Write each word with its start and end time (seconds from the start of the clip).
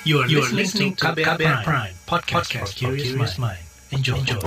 You 0.00 0.24
are, 0.24 0.26
you 0.32 0.40
are 0.40 0.48
listening 0.48 0.96
to 0.96 1.12
KBR, 1.12 1.36
KBR 1.36 1.60
Prime, 1.60 1.60
Prime 1.60 1.94
podcast, 2.08 2.48
podcast 2.48 2.72
for 2.72 2.96
curious 2.96 3.36
mind. 3.36 3.60
Enjoy. 3.92 4.16
Enjoy. 4.16 4.40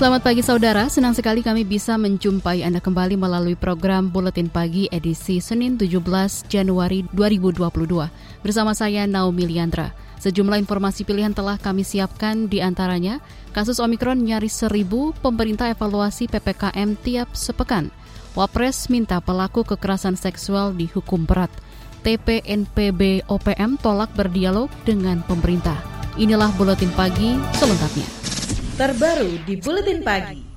Selamat 0.00 0.24
pagi 0.24 0.40
saudara, 0.40 0.88
senang 0.88 1.12
sekali 1.12 1.44
kami 1.44 1.68
bisa 1.68 2.00
menjumpai 2.00 2.64
Anda 2.64 2.80
kembali 2.80 3.20
melalui 3.20 3.52
program 3.52 4.08
Buletin 4.08 4.48
Pagi 4.48 4.88
edisi 4.88 5.44
Senin 5.44 5.76
17 5.76 6.48
Januari 6.48 7.04
2022. 7.12 7.68
Bersama 8.40 8.72
saya 8.72 9.04
Naomi 9.04 9.44
Liandra. 9.44 9.92
Sejumlah 10.20 10.60
informasi 10.60 11.08
pilihan 11.08 11.32
telah 11.32 11.56
kami 11.56 11.80
siapkan 11.80 12.44
di 12.46 12.60
antaranya, 12.60 13.24
kasus 13.56 13.80
Omikron 13.80 14.20
nyaris 14.20 14.52
seribu, 14.52 15.16
pemerintah 15.24 15.72
evaluasi 15.72 16.28
PPKM 16.28 17.00
tiap 17.00 17.32
sepekan. 17.32 17.88
Wapres 18.36 18.92
minta 18.92 19.18
pelaku 19.18 19.64
kekerasan 19.64 20.14
seksual 20.14 20.76
dihukum 20.76 21.24
berat. 21.24 21.50
TPNPB 22.04 23.26
OPM 23.32 23.80
tolak 23.80 24.12
berdialog 24.12 24.68
dengan 24.84 25.24
pemerintah. 25.24 25.76
Inilah 26.20 26.52
Buletin 26.54 26.92
Pagi 26.92 27.36
selengkapnya 27.56 28.20
terbaru 28.80 29.44
di 29.44 29.60
Buletin 29.60 30.00
Pagi. 30.00 30.49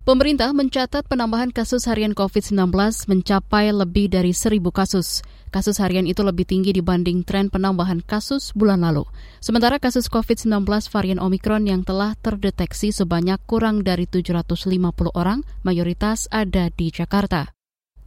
Pemerintah 0.00 0.56
mencatat 0.56 1.04
penambahan 1.12 1.52
kasus 1.52 1.84
harian 1.84 2.16
COVID-19 2.16 2.72
mencapai 3.04 3.68
lebih 3.68 4.08
dari 4.08 4.32
seribu 4.32 4.72
kasus. 4.72 5.20
Kasus 5.52 5.76
harian 5.76 6.08
itu 6.08 6.24
lebih 6.24 6.48
tinggi 6.48 6.72
dibanding 6.72 7.20
tren 7.20 7.52
penambahan 7.52 8.00
kasus 8.00 8.56
bulan 8.56 8.80
lalu. 8.80 9.04
Sementara 9.44 9.76
kasus 9.76 10.08
COVID-19 10.08 10.64
varian 10.88 11.20
Omikron 11.20 11.68
yang 11.68 11.84
telah 11.84 12.16
terdeteksi 12.16 12.96
sebanyak 12.96 13.44
kurang 13.44 13.84
dari 13.84 14.08
750 14.08 14.80
orang, 15.12 15.44
mayoritas 15.68 16.32
ada 16.32 16.72
di 16.72 16.88
Jakarta. 16.88 17.59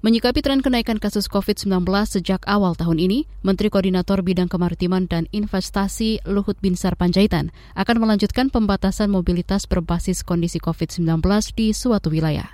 Menyikapi 0.04 0.44
tren 0.44 0.60
kenaikan 0.60 1.00
kasus 1.00 1.32
COVID-19 1.32 1.88
sejak 2.04 2.44
awal 2.44 2.76
tahun 2.76 3.00
ini, 3.00 3.24
Menteri 3.40 3.72
Koordinator 3.72 4.20
Bidang 4.20 4.52
Kemaritiman 4.52 5.08
dan 5.08 5.32
Investasi 5.32 6.20
Luhut 6.28 6.60
Binsar 6.60 7.00
Panjaitan 7.00 7.56
akan 7.72 8.04
melanjutkan 8.04 8.52
pembatasan 8.52 9.08
mobilitas 9.08 9.64
berbasis 9.64 10.28
kondisi 10.28 10.60
COVID-19 10.60 11.08
di 11.56 11.72
suatu 11.72 12.12
wilayah. 12.12 12.52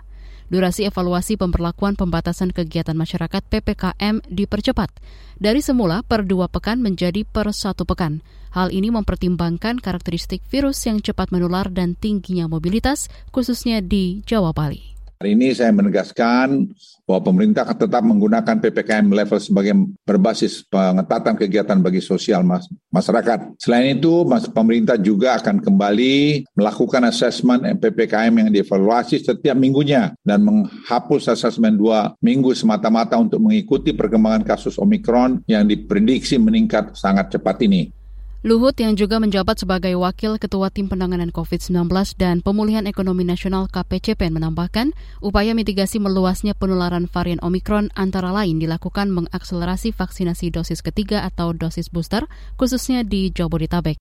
Durasi 0.53 0.85
evaluasi 0.93 1.41
pemberlakuan 1.41 1.97
pembatasan 1.97 2.53
kegiatan 2.53 2.93
masyarakat 2.93 3.41
PPKM 3.41 4.21
dipercepat 4.29 4.93
dari 5.41 5.65
semula 5.65 6.05
per 6.05 6.29
dua 6.29 6.53
pekan 6.53 6.85
menjadi 6.85 7.25
per 7.25 7.49
satu 7.49 7.81
pekan. 7.81 8.21
Hal 8.53 8.69
ini 8.69 8.93
mempertimbangkan 8.93 9.81
karakteristik 9.81 10.45
virus 10.53 10.85
yang 10.85 11.01
cepat 11.01 11.33
menular 11.33 11.73
dan 11.73 11.97
tingginya 11.97 12.45
mobilitas, 12.45 13.09
khususnya 13.33 13.81
di 13.81 14.21
Jawa 14.29 14.53
Bali. 14.53 14.98
Hari 15.19 15.35
ini 15.35 15.51
saya 15.51 15.75
menegaskan 15.75 16.71
bahwa 17.03 17.19
pemerintah 17.27 17.67
akan 17.67 17.75
tetap 17.75 17.99
menggunakan 18.07 18.55
PPKM 18.55 19.03
level 19.03 19.35
sebagai 19.43 19.75
berbasis 20.07 20.63
pengetatan 20.63 21.35
kegiatan 21.35 21.75
bagi 21.75 21.99
sosial 21.99 22.39
mas 22.47 22.71
masyarakat. 22.87 23.59
Selain 23.59 23.99
itu, 23.99 24.23
mas 24.23 24.47
pemerintah 24.47 24.95
juga 24.95 25.35
akan 25.35 25.59
kembali 25.59 26.47
melakukan 26.55 27.03
asesmen 27.11 27.67
PPKM 27.67 28.31
yang 28.31 28.47
dievaluasi 28.47 29.19
setiap 29.19 29.59
minggunya 29.59 30.15
dan 30.23 30.39
menghapus 30.39 31.35
asesmen 31.35 31.75
dua 31.75 32.15
minggu 32.23 32.55
semata-mata 32.55 33.19
untuk 33.19 33.43
mengikuti 33.43 33.91
perkembangan 33.91 34.47
kasus 34.47 34.79
Omikron 34.79 35.43
yang 35.51 35.67
diprediksi 35.67 36.39
meningkat 36.39 36.95
sangat 36.95 37.35
cepat 37.35 37.59
ini. 37.67 37.91
Luhut 38.39 38.71
yang 38.79 38.95
juga 38.95 39.19
menjabat 39.19 39.67
sebagai 39.67 39.99
Wakil 39.99 40.39
Ketua 40.39 40.71
Tim 40.71 40.87
Penanganan 40.87 41.27
COVID-19 41.27 41.91
dan 42.15 42.39
Pemulihan 42.39 42.87
Ekonomi 42.87 43.27
Nasional 43.27 43.67
KPCP 43.67 44.31
menambahkan, 44.31 44.95
upaya 45.19 45.51
mitigasi 45.51 45.99
meluasnya 45.99 46.55
penularan 46.55 47.11
varian 47.11 47.43
Omikron 47.43 47.91
antara 47.99 48.31
lain 48.31 48.63
dilakukan 48.63 49.11
mengakselerasi 49.11 49.91
vaksinasi 49.91 50.55
dosis 50.55 50.79
ketiga 50.79 51.27
atau 51.27 51.51
dosis 51.51 51.91
booster, 51.91 52.31
khususnya 52.55 53.03
di 53.03 53.27
Jabodetabek. 53.27 53.99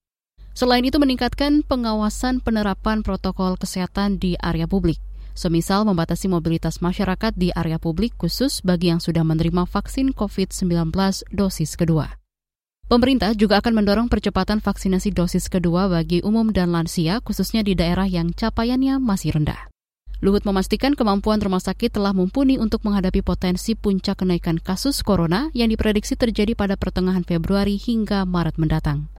Selain 0.55 0.87
itu 0.87 0.95
meningkatkan 1.03 1.67
pengawasan 1.67 2.39
penerapan 2.39 3.03
protokol 3.03 3.59
kesehatan 3.59 4.23
di 4.23 4.39
area 4.39 4.71
publik 4.71 5.03
semisal 5.35 5.87
membatasi 5.87 6.27
mobilitas 6.27 6.83
masyarakat 6.83 7.31
di 7.31 7.47
area 7.55 7.79
publik 7.79 8.11
khusus 8.19 8.59
bagi 8.59 8.91
yang 8.91 8.99
sudah 8.99 9.23
menerima 9.23 9.63
vaksin 9.63 10.11
COVID-19 10.11 10.91
dosis 11.31 11.79
kedua. 11.79 12.18
Pemerintah 12.89 13.37
juga 13.37 13.61
akan 13.61 13.85
mendorong 13.85 14.09
percepatan 14.09 14.65
vaksinasi 14.65 15.13
dosis 15.13 15.45
kedua 15.45 15.85
bagi 15.85 16.25
umum 16.25 16.49
dan 16.49 16.73
lansia, 16.73 17.21
khususnya 17.21 17.61
di 17.61 17.77
daerah 17.77 18.09
yang 18.09 18.33
capaiannya 18.33 18.97
masih 18.97 19.37
rendah. 19.37 19.69
Luhut 20.25 20.41
memastikan 20.41 20.97
kemampuan 20.97 21.37
rumah 21.37 21.61
sakit 21.61 21.93
telah 21.93 22.17
mumpuni 22.17 22.57
untuk 22.57 22.81
menghadapi 22.81 23.21
potensi 23.21 23.77
puncak 23.77 24.25
kenaikan 24.25 24.57
kasus 24.57 25.05
corona 25.05 25.53
yang 25.53 25.69
diprediksi 25.69 26.17
terjadi 26.17 26.57
pada 26.57 26.81
pertengahan 26.81 27.21
Februari 27.21 27.77
hingga 27.77 28.25
Maret 28.25 28.57
mendatang. 28.57 29.13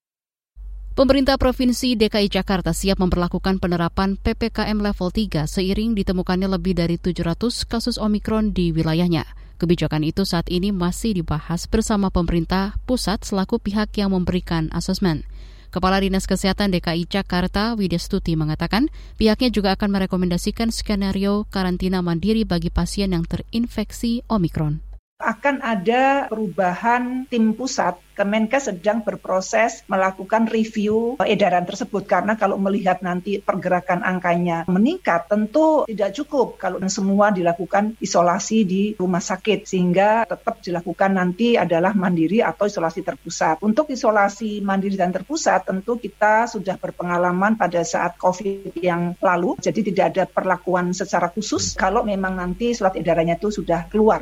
Pemerintah 0.98 1.38
Provinsi 1.38 1.94
DKI 1.94 2.26
Jakarta 2.26 2.74
siap 2.74 2.98
memperlakukan 2.98 3.62
penerapan 3.62 4.18
PPKM 4.18 4.82
level 4.82 5.14
3 5.14 5.46
seiring 5.46 5.94
ditemukannya 5.94 6.50
lebih 6.58 6.74
dari 6.74 6.98
700 6.98 7.70
kasus 7.70 8.02
Omikron 8.02 8.50
di 8.50 8.74
wilayahnya. 8.74 9.22
Kebijakan 9.60 10.08
itu 10.08 10.24
saat 10.24 10.48
ini 10.48 10.72
masih 10.72 11.20
dibahas 11.20 11.68
bersama 11.68 12.08
pemerintah 12.08 12.80
pusat 12.88 13.20
selaku 13.28 13.60
pihak 13.60 13.92
yang 14.00 14.16
memberikan 14.16 14.72
asesmen. 14.72 15.28
Kepala 15.68 16.00
Dinas 16.00 16.24
Kesehatan 16.24 16.72
DKI 16.72 17.04
Jakarta, 17.04 17.76
Widya 17.76 18.00
Stuti, 18.00 18.40
mengatakan 18.40 18.88
pihaknya 19.20 19.52
juga 19.52 19.76
akan 19.76 20.00
merekomendasikan 20.00 20.72
skenario 20.72 21.44
karantina 21.52 22.00
mandiri 22.00 22.48
bagi 22.48 22.72
pasien 22.72 23.12
yang 23.12 23.28
terinfeksi 23.28 24.24
Omikron 24.32 24.89
akan 25.20 25.60
ada 25.60 26.26
perubahan 26.32 27.28
tim 27.28 27.52
pusat. 27.52 28.00
Kemenkes 28.20 28.68
sedang 28.68 29.00
berproses 29.00 29.80
melakukan 29.88 30.44
review 30.44 31.16
edaran 31.24 31.64
tersebut 31.64 32.04
karena 32.04 32.36
kalau 32.36 32.60
melihat 32.60 33.00
nanti 33.00 33.40
pergerakan 33.40 34.04
angkanya 34.04 34.68
meningkat 34.68 35.24
tentu 35.24 35.88
tidak 35.88 36.12
cukup 36.12 36.60
kalau 36.60 36.84
semua 36.92 37.32
dilakukan 37.32 37.96
isolasi 37.96 38.68
di 38.68 38.82
rumah 39.00 39.24
sakit 39.24 39.64
sehingga 39.64 40.28
tetap 40.28 40.60
dilakukan 40.60 41.16
nanti 41.16 41.56
adalah 41.56 41.96
mandiri 41.96 42.44
atau 42.44 42.68
isolasi 42.68 43.00
terpusat. 43.00 43.64
Untuk 43.64 43.88
isolasi 43.88 44.60
mandiri 44.60 45.00
dan 45.00 45.16
terpusat 45.16 45.64
tentu 45.64 45.96
kita 45.96 46.44
sudah 46.44 46.76
berpengalaman 46.76 47.56
pada 47.56 47.80
saat 47.88 48.20
COVID 48.20 48.76
yang 48.84 49.16
lalu 49.16 49.56
jadi 49.64 49.80
tidak 49.80 50.06
ada 50.12 50.24
perlakuan 50.28 50.92
secara 50.92 51.32
khusus 51.32 51.72
kalau 51.72 52.04
memang 52.04 52.36
nanti 52.36 52.76
surat 52.76 53.00
edarannya 53.00 53.40
itu 53.40 53.48
sudah 53.48 53.88
keluar. 53.88 54.20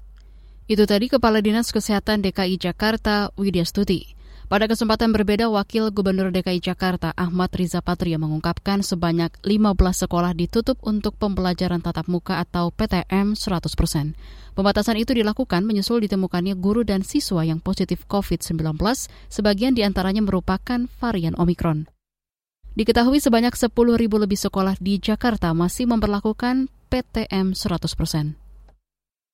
Itu 0.68 0.84
tadi 0.84 1.08
Kepala 1.08 1.40
Dinas 1.40 1.72
Kesehatan 1.72 2.20
DKI 2.20 2.60
Jakarta, 2.60 3.32
Widya 3.40 3.64
Stuti. 3.64 4.12
Pada 4.52 4.68
kesempatan 4.68 5.16
berbeda, 5.16 5.48
Wakil 5.48 5.88
Gubernur 5.96 6.28
DKI 6.28 6.60
Jakarta 6.60 7.16
Ahmad 7.16 7.48
Riza 7.56 7.80
Patria 7.80 8.20
mengungkapkan 8.20 8.84
sebanyak 8.84 9.32
15 9.48 9.64
sekolah 10.04 10.36
ditutup 10.36 10.76
untuk 10.84 11.16
pembelajaran 11.16 11.80
tatap 11.80 12.04
muka 12.12 12.44
atau 12.44 12.68
PTM 12.68 13.32
100%. 13.32 14.12
Pembatasan 14.52 15.00
itu 15.00 15.16
dilakukan 15.16 15.64
menyusul 15.64 16.04
ditemukannya 16.04 16.52
guru 16.60 16.84
dan 16.84 17.00
siswa 17.00 17.48
yang 17.48 17.64
positif 17.64 18.04
COVID-19, 18.04 18.76
sebagian 19.32 19.72
di 19.72 19.88
antaranya 19.88 20.20
merupakan 20.20 20.84
varian 21.00 21.32
Omikron. 21.40 21.88
Diketahui 22.76 23.24
sebanyak 23.24 23.56
10 23.56 23.72
ribu 23.72 24.20
lebih 24.20 24.36
sekolah 24.36 24.76
di 24.76 25.00
Jakarta 25.00 25.56
masih 25.56 25.88
memperlakukan 25.88 26.68
PTM 26.92 27.56
100%. 27.56 28.47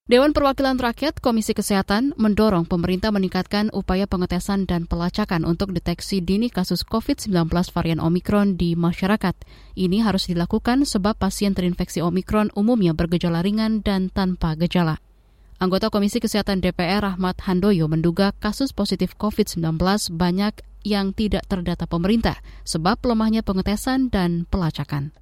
Dewan 0.04 0.36
Perwakilan 0.36 0.76
Rakyat 0.76 1.24
Komisi 1.24 1.56
Kesehatan 1.56 2.12
mendorong 2.20 2.68
pemerintah 2.68 3.08
meningkatkan 3.08 3.72
upaya 3.72 4.04
pengetesan 4.04 4.68
dan 4.68 4.84
pelacakan 4.84 5.48
untuk 5.48 5.72
deteksi 5.72 6.20
dini 6.20 6.52
kasus 6.52 6.84
COVID-19 6.84 7.48
varian 7.72 8.04
Omikron 8.04 8.60
di 8.60 8.76
masyarakat. 8.76 9.32
Ini 9.72 10.04
harus 10.04 10.28
dilakukan 10.28 10.84
sebab 10.84 11.16
pasien 11.16 11.56
terinfeksi 11.56 12.04
Omikron 12.04 12.52
umumnya 12.52 12.92
bergejala 12.92 13.40
ringan 13.40 13.80
dan 13.80 14.12
tanpa 14.12 14.52
gejala. 14.60 15.00
Anggota 15.56 15.88
Komisi 15.88 16.20
Kesehatan 16.20 16.60
DPR 16.60 17.00
Rahmat 17.00 17.40
Handoyo 17.40 17.88
menduga 17.88 18.36
kasus 18.36 18.76
positif 18.76 19.16
COVID-19 19.16 19.80
banyak 20.12 20.52
yang 20.84 21.16
tidak 21.16 21.48
terdata 21.48 21.88
pemerintah 21.88 22.44
sebab 22.68 23.00
lemahnya 23.08 23.40
pengetesan 23.40 24.12
dan 24.12 24.44
pelacakan 24.52 25.16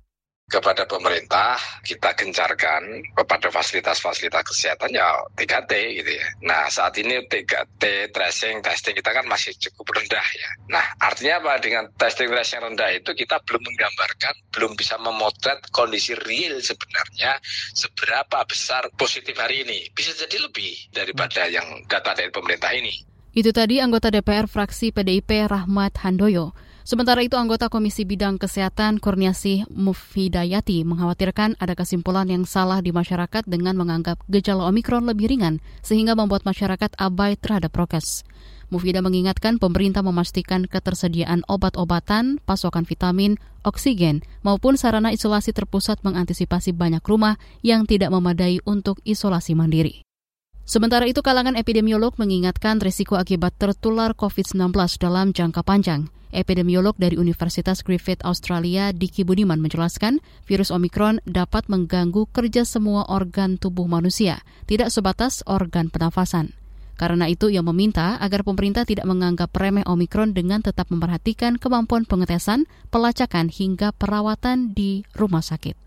kepada 0.52 0.84
pemerintah 0.84 1.56
kita 1.80 2.12
gencarkan 2.12 3.00
kepada 3.16 3.48
fasilitas-fasilitas 3.48 4.44
kesehatan 4.44 4.92
ya 4.92 5.16
3T 5.32 5.72
gitu 6.04 6.12
ya. 6.12 6.26
Nah 6.44 6.68
saat 6.68 6.92
ini 7.00 7.24
3T 7.24 8.12
tracing 8.12 8.60
testing 8.60 8.92
kita 9.00 9.16
kan 9.16 9.24
masih 9.24 9.56
cukup 9.56 9.96
rendah 9.96 10.26
ya. 10.36 10.50
Nah 10.68 10.84
artinya 11.00 11.40
apa 11.40 11.56
dengan 11.64 11.88
testing 11.96 12.28
tracing 12.28 12.60
rendah 12.60 12.92
itu 12.92 13.16
kita 13.16 13.40
belum 13.48 13.64
menggambarkan, 13.64 14.34
belum 14.52 14.76
bisa 14.76 15.00
memotret 15.00 15.64
kondisi 15.72 16.12
real 16.28 16.60
sebenarnya 16.60 17.40
seberapa 17.72 18.44
besar 18.44 18.92
positif 19.00 19.32
hari 19.40 19.64
ini. 19.64 19.88
Bisa 19.96 20.12
jadi 20.12 20.36
lebih 20.36 20.92
daripada 20.92 21.48
yang 21.48 21.64
data 21.88 22.12
dari 22.12 22.28
pemerintah 22.28 22.76
ini. 22.76 22.92
Itu 23.32 23.48
tadi 23.56 23.80
anggota 23.80 24.12
DPR 24.12 24.44
fraksi 24.44 24.92
PDIP 24.92 25.48
Rahmat 25.48 26.04
Handoyo. 26.04 26.52
Sementara 26.82 27.22
itu, 27.22 27.38
anggota 27.38 27.70
Komisi 27.70 28.02
Bidang 28.02 28.42
Kesehatan 28.42 28.98
Kurniasih 28.98 29.70
Mufidayati 29.70 30.82
mengkhawatirkan 30.82 31.54
ada 31.62 31.78
kesimpulan 31.78 32.26
yang 32.26 32.42
salah 32.42 32.82
di 32.82 32.90
masyarakat 32.90 33.46
dengan 33.46 33.78
menganggap 33.78 34.18
gejala 34.26 34.66
Omikron 34.66 35.06
lebih 35.06 35.30
ringan, 35.30 35.62
sehingga 35.86 36.18
membuat 36.18 36.42
masyarakat 36.42 36.98
abai 36.98 37.38
terhadap 37.38 37.70
prokes. 37.70 38.26
Mufida 38.72 38.98
mengingatkan 38.98 39.62
pemerintah 39.62 40.02
memastikan 40.02 40.66
ketersediaan 40.66 41.46
obat-obatan, 41.46 42.42
pasokan 42.42 42.82
vitamin, 42.82 43.38
oksigen, 43.62 44.26
maupun 44.42 44.74
sarana 44.74 45.14
isolasi 45.14 45.54
terpusat 45.54 46.02
mengantisipasi 46.02 46.74
banyak 46.74 47.04
rumah 47.06 47.38
yang 47.62 47.86
tidak 47.86 48.10
memadai 48.10 48.58
untuk 48.66 48.98
isolasi 49.06 49.54
mandiri. 49.54 50.02
Sementara 50.62 51.04
itu, 51.10 51.20
kalangan 51.20 51.58
epidemiolog 51.58 52.14
mengingatkan 52.16 52.78
risiko 52.78 53.18
akibat 53.18 53.58
tertular 53.58 54.14
COVID-19 54.14 54.72
dalam 55.02 55.34
jangka 55.34 55.66
panjang. 55.66 56.06
Epidemiolog 56.32 56.96
dari 56.96 57.20
Universitas 57.20 57.84
Griffith 57.84 58.24
Australia, 58.24 58.88
Diki 58.94 59.20
Budiman 59.20 59.60
menjelaskan, 59.60 60.24
virus 60.48 60.72
Omikron 60.72 61.20
dapat 61.28 61.68
mengganggu 61.68 62.24
kerja 62.32 62.64
semua 62.64 63.04
organ 63.12 63.60
tubuh 63.60 63.84
manusia, 63.84 64.40
tidak 64.64 64.88
sebatas 64.88 65.44
organ 65.44 65.92
pernafasan. 65.92 66.56
Karena 66.96 67.28
itu 67.28 67.50
ia 67.50 67.60
meminta 67.60 68.16
agar 68.16 68.46
pemerintah 68.46 68.86
tidak 68.86 69.04
menganggap 69.10 69.50
remeh 69.52 69.84
Omikron 69.84 70.32
dengan 70.32 70.62
tetap 70.62 70.88
memperhatikan 70.88 71.58
kemampuan 71.58 72.06
pengetesan, 72.06 72.70
pelacakan 72.94 73.50
hingga 73.50 73.90
perawatan 73.92 74.72
di 74.72 75.02
rumah 75.12 75.44
sakit. 75.44 75.81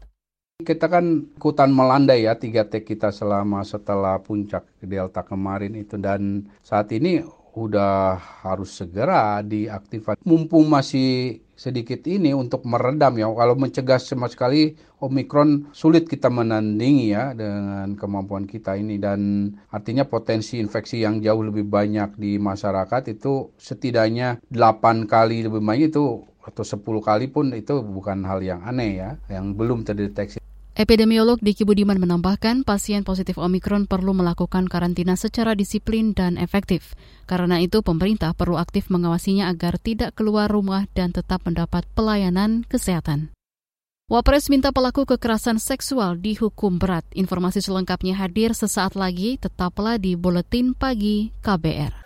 Kita 0.56 0.88
kan 0.88 1.36
ikutan 1.36 1.68
melandai 1.68 2.24
ya 2.24 2.40
3T 2.40 2.88
kita 2.88 3.12
selama 3.12 3.60
setelah 3.68 4.24
puncak 4.24 4.64
Delta 4.80 5.20
kemarin 5.20 5.76
itu 5.76 6.00
dan 6.00 6.48
saat 6.64 6.96
ini 6.96 7.20
udah 7.60 8.16
harus 8.40 8.72
segera 8.72 9.44
diaktifkan. 9.44 10.16
Mumpung 10.24 10.72
masih 10.72 11.44
sedikit 11.60 12.08
ini 12.08 12.32
untuk 12.32 12.64
meredam 12.64 13.20
ya. 13.20 13.28
Kalau 13.36 13.56
mencegah 13.60 14.00
sama 14.00 14.32
sekali 14.32 14.80
Omikron 15.04 15.76
sulit 15.76 16.08
kita 16.08 16.32
menandingi 16.32 17.12
ya 17.12 17.36
dengan 17.36 17.92
kemampuan 18.00 18.48
kita 18.48 18.80
ini 18.80 18.96
dan 18.96 19.52
artinya 19.76 20.08
potensi 20.08 20.56
infeksi 20.56 21.04
yang 21.04 21.20
jauh 21.20 21.44
lebih 21.44 21.68
banyak 21.68 22.16
di 22.16 22.40
masyarakat 22.40 23.12
itu 23.12 23.52
setidaknya 23.60 24.40
8 24.56 25.04
kali 25.04 25.44
lebih 25.44 25.60
banyak 25.60 25.92
itu 25.92 26.24
atau 26.46 26.62
10 26.62 26.86
kali 27.02 27.26
pun 27.34 27.50
itu 27.58 27.82
bukan 27.82 28.22
hal 28.30 28.46
yang 28.46 28.62
aneh 28.62 29.02
ya 29.02 29.10
yang 29.28 29.58
belum 29.58 29.82
terdeteksi. 29.82 30.38
Epidemiolog 30.76 31.40
Diki 31.40 31.64
Budiman 31.64 31.96
menambahkan 32.04 32.68
pasien 32.68 33.08
positif 33.08 33.40
Omikron 33.40 33.88
perlu 33.88 34.12
melakukan 34.12 34.68
karantina 34.68 35.16
secara 35.16 35.56
disiplin 35.56 36.12
dan 36.12 36.36
efektif. 36.36 37.00
Karena 37.32 37.64
itu 37.64 37.80
pemerintah 37.80 38.36
perlu 38.36 38.60
aktif 38.60 38.92
mengawasinya 38.92 39.48
agar 39.48 39.80
tidak 39.80 40.20
keluar 40.20 40.52
rumah 40.52 40.84
dan 40.92 41.16
tetap 41.16 41.48
mendapat 41.48 41.88
pelayanan 41.96 42.68
kesehatan. 42.68 43.32
Wapres 44.12 44.52
minta 44.52 44.76
pelaku 44.76 45.08
kekerasan 45.08 45.64
seksual 45.64 46.20
dihukum 46.20 46.76
berat. 46.76 47.08
Informasi 47.16 47.64
selengkapnya 47.64 48.20
hadir 48.20 48.52
sesaat 48.52 49.00
lagi, 49.00 49.40
tetaplah 49.40 49.96
di 49.96 50.20
Buletin 50.20 50.76
Pagi 50.76 51.32
KBR. 51.40 52.06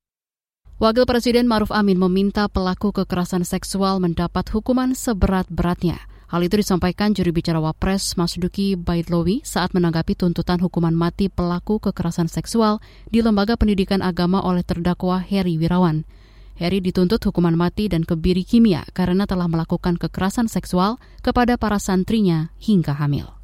Wakil 0.81 1.05
Presiden 1.05 1.45
Maruf 1.45 1.69
Amin 1.69 2.01
meminta 2.01 2.49
pelaku 2.49 2.89
kekerasan 2.89 3.45
seksual 3.45 4.01
mendapat 4.01 4.49
hukuman 4.49 4.97
seberat-beratnya. 4.97 6.01
Hal 6.25 6.41
itu 6.41 6.57
disampaikan 6.57 7.13
juri 7.13 7.29
bicara 7.29 7.61
Wapres 7.61 8.17
Mas 8.17 8.33
Duki 8.33 8.73
Baitlowi 8.73 9.45
saat 9.45 9.77
menanggapi 9.77 10.17
tuntutan 10.17 10.57
hukuman 10.57 10.97
mati 10.97 11.29
pelaku 11.29 11.77
kekerasan 11.77 12.33
seksual 12.33 12.81
di 13.13 13.21
Lembaga 13.21 13.61
Pendidikan 13.61 14.01
Agama 14.01 14.41
oleh 14.41 14.65
terdakwa 14.65 15.21
Heri 15.21 15.61
Wirawan. 15.61 16.01
Heri 16.57 16.81
dituntut 16.81 17.21
hukuman 17.29 17.53
mati 17.53 17.85
dan 17.85 18.01
kebiri 18.01 18.41
kimia 18.41 18.81
karena 18.97 19.29
telah 19.29 19.45
melakukan 19.45 20.01
kekerasan 20.01 20.49
seksual 20.49 20.97
kepada 21.21 21.61
para 21.61 21.77
santrinya 21.77 22.49
hingga 22.57 22.97
hamil. 22.97 23.40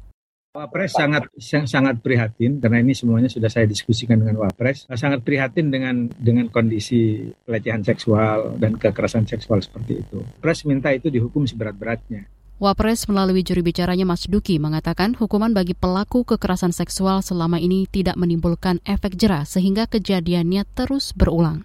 Wapres 0.58 0.90
sangat 0.90 1.30
sangat 1.70 2.02
prihatin 2.02 2.58
karena 2.58 2.82
ini 2.82 2.90
semuanya 2.90 3.30
sudah 3.30 3.46
saya 3.46 3.70
diskusikan 3.70 4.18
dengan 4.18 4.42
Wapres. 4.42 4.90
Sangat 4.90 5.22
prihatin 5.22 5.70
dengan 5.70 6.10
dengan 6.18 6.50
kondisi 6.50 7.30
pelecehan 7.46 7.86
seksual 7.86 8.58
dan 8.58 8.74
kekerasan 8.74 9.22
seksual 9.22 9.62
seperti 9.62 10.02
itu. 10.02 10.18
Wapres 10.42 10.66
minta 10.66 10.90
itu 10.90 11.14
dihukum 11.14 11.46
seberat-beratnya. 11.46 12.26
Wapres 12.58 13.06
melalui 13.06 13.46
juri 13.46 13.62
bicaranya 13.62 14.02
Mas 14.02 14.26
Duki 14.26 14.58
mengatakan 14.58 15.14
hukuman 15.14 15.54
bagi 15.54 15.78
pelaku 15.78 16.26
kekerasan 16.26 16.74
seksual 16.74 17.22
selama 17.22 17.62
ini 17.62 17.86
tidak 17.86 18.18
menimbulkan 18.18 18.82
efek 18.82 19.14
jerah 19.14 19.46
sehingga 19.46 19.86
kejadiannya 19.86 20.66
terus 20.74 21.14
berulang. 21.14 21.62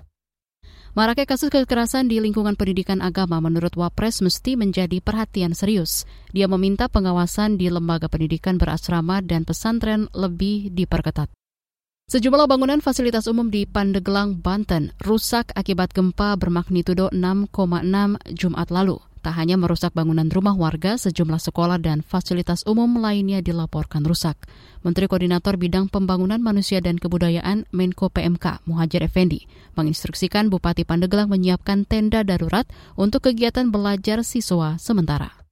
Maraknya 0.94 1.25
kasus 1.25 1.50
kekerasan 1.50 2.06
di 2.06 2.22
lingkungan 2.22 2.54
pendidikan 2.54 3.01
agama 3.01 3.42
menurut 3.42 3.74
Wapres 3.74 4.22
mesti 4.22 4.54
menjadi 4.54 5.01
perhatian 5.01 5.57
serius. 5.57 6.06
Dia 6.30 6.45
meminta 6.45 6.86
pengawasan 6.86 7.57
di 7.57 7.66
lembaga 7.74 8.06
pendidikan 8.06 8.62
berasrama 8.62 9.25
dan 9.25 9.42
pesantren 9.42 10.06
lebih 10.13 10.69
diperketat. 10.69 11.34
Sejumlah 12.13 12.45
bangunan 12.45 12.78
fasilitas 12.78 13.25
umum 13.25 13.50
di 13.50 13.66
Pandeglang, 13.66 14.38
Banten 14.38 14.94
rusak 15.01 15.50
akibat 15.57 15.98
gempa 15.98 16.38
bermagnitudo 16.38 17.10
6,6 17.10 17.50
Jumat 18.38 18.69
lalu. 18.69 19.01
Tak 19.24 19.40
hanya 19.40 19.56
merusak 19.56 19.96
bangunan 19.96 20.28
rumah 20.28 20.52
warga, 20.52 21.00
sejumlah 21.00 21.40
sekolah 21.40 21.80
dan 21.80 22.04
fasilitas 22.04 22.68
umum 22.68 23.00
lainnya 23.00 23.40
dilaporkan 23.40 24.04
rusak. 24.04 24.36
Menteri 24.84 25.08
Koordinator 25.08 25.56
Bidang 25.56 25.88
Pembangunan 25.88 26.44
Manusia 26.44 26.84
dan 26.84 27.00
Kebudayaan 27.00 27.64
Menko 27.72 28.12
PMK 28.12 28.68
Muhajir 28.68 29.00
Effendi 29.00 29.48
menginstruksikan 29.80 30.52
Bupati 30.52 30.84
Pandeglang 30.84 31.31
menyiapkan 31.31 31.88
tenda 31.88 32.28
darurat 32.28 32.68
untuk 33.00 33.31
kegiatan 33.31 33.72
belajar 33.72 34.28
siswa 34.28 34.75
sementara. 34.75 35.43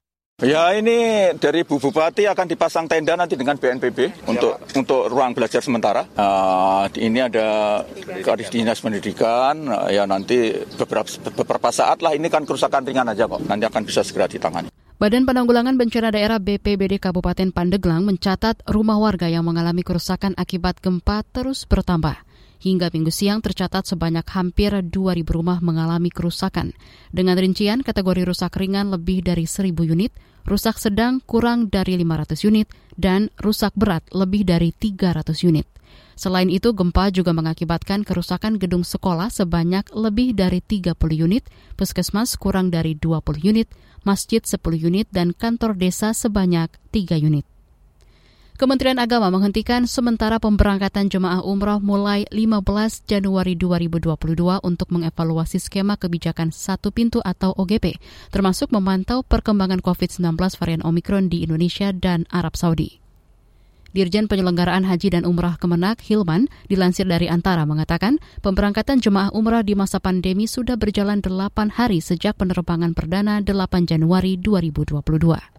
Ya 0.41 0.73
ini 0.73 1.29
dari 1.37 1.61
Bu 1.61 1.77
Bupati 1.77 2.25
akan 2.25 2.49
dipasang 2.49 2.89
tenda 2.89 3.13
nanti 3.13 3.37
dengan 3.37 3.61
BNPB 3.61 4.25
untuk 4.25 4.57
untuk 4.73 5.05
ruang 5.13 5.37
belajar 5.37 5.61
sementara. 5.61 6.01
Uh, 6.17 6.89
ini 6.97 7.21
ada 7.21 7.85
dari 8.09 8.49
dinas 8.49 8.81
pendidikan 8.81 9.69
uh, 9.69 9.93
ya 9.93 10.09
nanti 10.09 10.49
beberapa 10.81 11.05
beberapa 11.37 11.69
saat 11.69 12.01
lah 12.01 12.17
ini 12.17 12.25
kan 12.25 12.49
kerusakan 12.49 12.89
ringan 12.89 13.13
aja 13.13 13.29
kok. 13.29 13.45
Nanti 13.45 13.69
akan 13.69 13.85
bisa 13.85 14.01
segera 14.01 14.25
ditangani. 14.25 14.73
Badan 14.97 15.29
Penanggulangan 15.29 15.77
Bencana 15.77 16.09
Daerah 16.09 16.41
BPBD 16.41 16.97
Kabupaten 16.97 17.53
Pandeglang 17.53 18.01
mencatat 18.01 18.65
rumah 18.65 18.97
warga 18.97 19.29
yang 19.29 19.45
mengalami 19.45 19.85
kerusakan 19.85 20.33
akibat 20.41 20.81
gempa 20.81 21.21
terus 21.21 21.69
bertambah. 21.69 22.17
Hingga 22.61 22.93
minggu 22.93 23.09
siang 23.09 23.41
tercatat 23.41 23.89
sebanyak 23.89 24.21
hampir 24.37 24.69
2.000 24.69 24.93
rumah 25.25 25.57
mengalami 25.65 26.13
kerusakan. 26.13 26.77
Dengan 27.09 27.33
rincian 27.33 27.81
kategori 27.81 28.21
rusak 28.21 28.53
ringan 28.53 28.93
lebih 28.93 29.25
dari 29.25 29.49
1.000 29.49 29.73
unit, 29.81 30.13
rusak 30.47 30.77
sedang 30.77 31.19
kurang 31.23 31.67
dari 31.67 31.97
500 31.99 32.47
unit, 32.47 32.67
dan 32.95 33.29
rusak 33.41 33.73
berat 33.75 34.05
lebih 34.13 34.45
dari 34.45 34.71
300 34.73 35.47
unit. 35.47 35.67
Selain 36.15 36.47
itu, 36.53 36.71
gempa 36.71 37.09
juga 37.09 37.33
mengakibatkan 37.33 38.05
kerusakan 38.05 38.61
gedung 38.61 38.85
sekolah 38.85 39.33
sebanyak 39.33 39.89
lebih 39.91 40.37
dari 40.37 40.61
30 40.61 40.93
unit, 41.17 41.43
puskesmas 41.75 42.37
kurang 42.37 42.69
dari 42.69 42.93
20 42.93 43.41
unit, 43.41 43.67
masjid 44.05 44.39
10 44.39 44.61
unit, 44.77 45.09
dan 45.09 45.33
kantor 45.33 45.73
desa 45.73 46.13
sebanyak 46.13 46.69
3 46.93 47.17
unit. 47.17 47.50
Kementerian 48.61 49.01
Agama 49.01 49.33
menghentikan 49.33 49.89
sementara 49.89 50.37
pemberangkatan 50.37 51.09
jemaah 51.09 51.41
umroh 51.41 51.81
mulai 51.81 52.29
15 52.29 53.09
Januari 53.09 53.57
2022 53.57 54.05
untuk 54.61 54.87
mengevaluasi 54.93 55.57
skema 55.57 55.97
kebijakan 55.97 56.53
satu 56.53 56.93
pintu 56.93 57.25
atau 57.25 57.57
OGP, 57.57 57.97
termasuk 58.29 58.69
memantau 58.69 59.25
perkembangan 59.25 59.81
COVID-19 59.81 60.37
varian 60.61 60.85
Omikron 60.85 61.25
di 61.25 61.41
Indonesia 61.41 61.89
dan 61.89 62.29
Arab 62.29 62.53
Saudi. 62.53 63.01
Dirjen 63.97 64.29
Penyelenggaraan 64.29 64.85
Haji 64.85 65.09
dan 65.09 65.25
Umrah 65.25 65.57
Kemenak, 65.57 65.97
Hilman, 66.05 66.45
dilansir 66.69 67.09
dari 67.09 67.33
Antara 67.33 67.65
mengatakan, 67.65 68.21
pemberangkatan 68.45 69.01
jemaah 69.01 69.33
umrah 69.33 69.65
di 69.65 69.73
masa 69.73 69.97
pandemi 69.97 70.45
sudah 70.45 70.77
berjalan 70.77 71.17
8 71.17 71.81
hari 71.81 71.97
sejak 71.97 72.37
penerbangan 72.37 72.93
perdana 72.93 73.41
8 73.41 73.89
Januari 73.89 74.37
2022. 74.37 75.50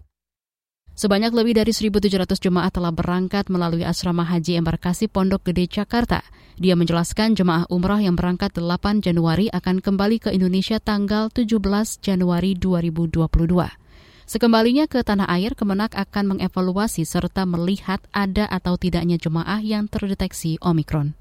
Sebanyak 0.93 1.33
lebih 1.33 1.57
dari 1.57 1.73
1.700 1.73 2.37
jemaah 2.37 2.69
telah 2.69 2.93
berangkat 2.93 3.49
melalui 3.49 3.81
asrama 3.81 4.21
haji 4.21 4.61
embarkasi 4.61 5.09
Pondok 5.09 5.49
Gede 5.49 5.65
Jakarta. 5.65 6.21
Dia 6.61 6.77
menjelaskan 6.77 7.33
jemaah 7.33 7.65
umrah 7.73 7.97
yang 7.97 8.13
berangkat 8.13 8.53
8 8.53 9.01
Januari 9.01 9.49
akan 9.49 9.81
kembali 9.81 10.21
ke 10.21 10.29
Indonesia 10.29 10.77
tanggal 10.77 11.33
17 11.33 11.57
Januari 11.97 12.53
2022. 12.53 13.25
Sekembalinya 14.29 14.85
ke 14.85 15.01
tanah 15.01 15.25
air, 15.33 15.57
Kemenak 15.57 15.97
akan 15.97 16.37
mengevaluasi 16.37 17.09
serta 17.09 17.49
melihat 17.49 17.97
ada 18.13 18.45
atau 18.45 18.77
tidaknya 18.77 19.17
jemaah 19.17 19.65
yang 19.65 19.89
terdeteksi 19.89 20.61
Omikron. 20.61 21.17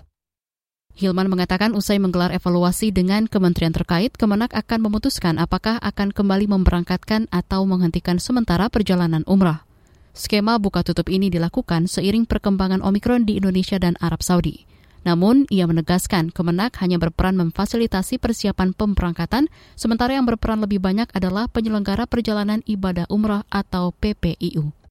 Hilman 0.93 1.33
mengatakan 1.33 1.73
usai 1.73 1.97
menggelar 1.97 2.37
evaluasi 2.37 2.93
dengan 2.93 3.25
kementerian 3.25 3.73
terkait, 3.73 4.13
Kemenak 4.13 4.53
akan 4.53 4.85
memutuskan 4.85 5.41
apakah 5.41 5.81
akan 5.81 6.13
kembali 6.13 6.53
memberangkatkan 6.53 7.33
atau 7.33 7.65
menghentikan 7.65 8.21
sementara 8.21 8.69
perjalanan 8.69 9.25
umrah. 9.25 9.65
Skema 10.13 10.61
buka 10.61 10.85
tutup 10.85 11.09
ini 11.09 11.33
dilakukan 11.33 11.89
seiring 11.89 12.29
perkembangan 12.29 12.85
Omikron 12.85 13.25
di 13.25 13.41
Indonesia 13.41 13.81
dan 13.81 13.97
Arab 14.05 14.21
Saudi. 14.21 14.69
Namun, 15.03 15.49
ia 15.49 15.65
menegaskan 15.65 16.29
Kemenak 16.31 16.77
hanya 16.85 17.01
berperan 17.01 17.41
memfasilitasi 17.41 18.21
persiapan 18.21 18.77
pemberangkatan, 18.77 19.49
sementara 19.75 20.15
yang 20.15 20.29
berperan 20.29 20.61
lebih 20.61 20.79
banyak 20.79 21.09
adalah 21.17 21.49
penyelenggara 21.49 22.05
perjalanan 22.05 22.61
ibadah 22.69 23.09
umrah 23.09 23.49
atau 23.49 23.97
PPIU. 23.97 24.82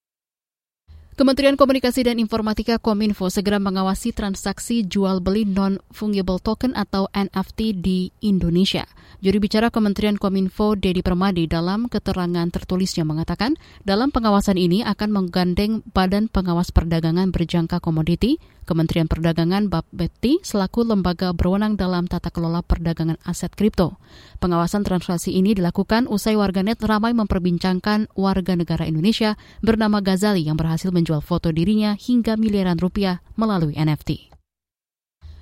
Kementerian 1.11 1.59
Komunikasi 1.59 2.07
dan 2.07 2.23
Informatika 2.23 2.79
Kominfo 2.79 3.27
segera 3.27 3.59
mengawasi 3.59 4.15
transaksi 4.15 4.87
jual 4.87 5.19
beli 5.19 5.43
non-fungible 5.43 6.39
token 6.39 6.71
atau 6.71 7.11
NFT 7.11 7.75
di 7.83 8.15
Indonesia. 8.23 8.87
Juri 9.19 9.43
bicara 9.43 9.67
Kementerian 9.67 10.15
Kominfo 10.15 10.79
Dedi 10.79 11.03
Permadi 11.03 11.51
dalam 11.51 11.91
keterangan 11.91 12.47
tertulisnya 12.47 13.03
mengatakan, 13.03 13.59
dalam 13.83 14.15
pengawasan 14.15 14.55
ini 14.55 14.87
akan 14.87 15.11
menggandeng 15.11 15.83
Badan 15.91 16.31
Pengawas 16.31 16.71
Perdagangan 16.71 17.35
Berjangka 17.35 17.83
Komoditi, 17.83 18.39
Kementerian 18.63 19.09
Perdagangan 19.09 19.67
Bapbeti 19.67 20.39
selaku 20.41 20.85
lembaga 20.87 21.33
berwenang 21.35 21.75
dalam 21.75 22.05
tata 22.07 22.31
kelola 22.31 22.63
perdagangan 22.63 23.19
aset 23.27 23.51
kripto. 23.53 23.99
Pengawasan 24.39 24.87
transaksi 24.87 25.35
ini 25.35 25.57
dilakukan 25.57 26.07
usai 26.07 26.39
warganet 26.39 26.79
ramai 26.79 27.11
memperbincangkan 27.11 28.13
warga 28.15 28.53
negara 28.55 28.87
Indonesia 28.87 29.35
bernama 29.59 29.99
Gazali 29.99 30.45
yang 30.47 30.55
berhasil 30.55 30.93
menjual 30.93 31.19
foto 31.19 31.51
dirinya 31.51 31.97
hingga 31.99 32.39
miliaran 32.39 32.79
rupiah 32.79 33.19
melalui 33.35 33.75
NFT. 33.75 34.30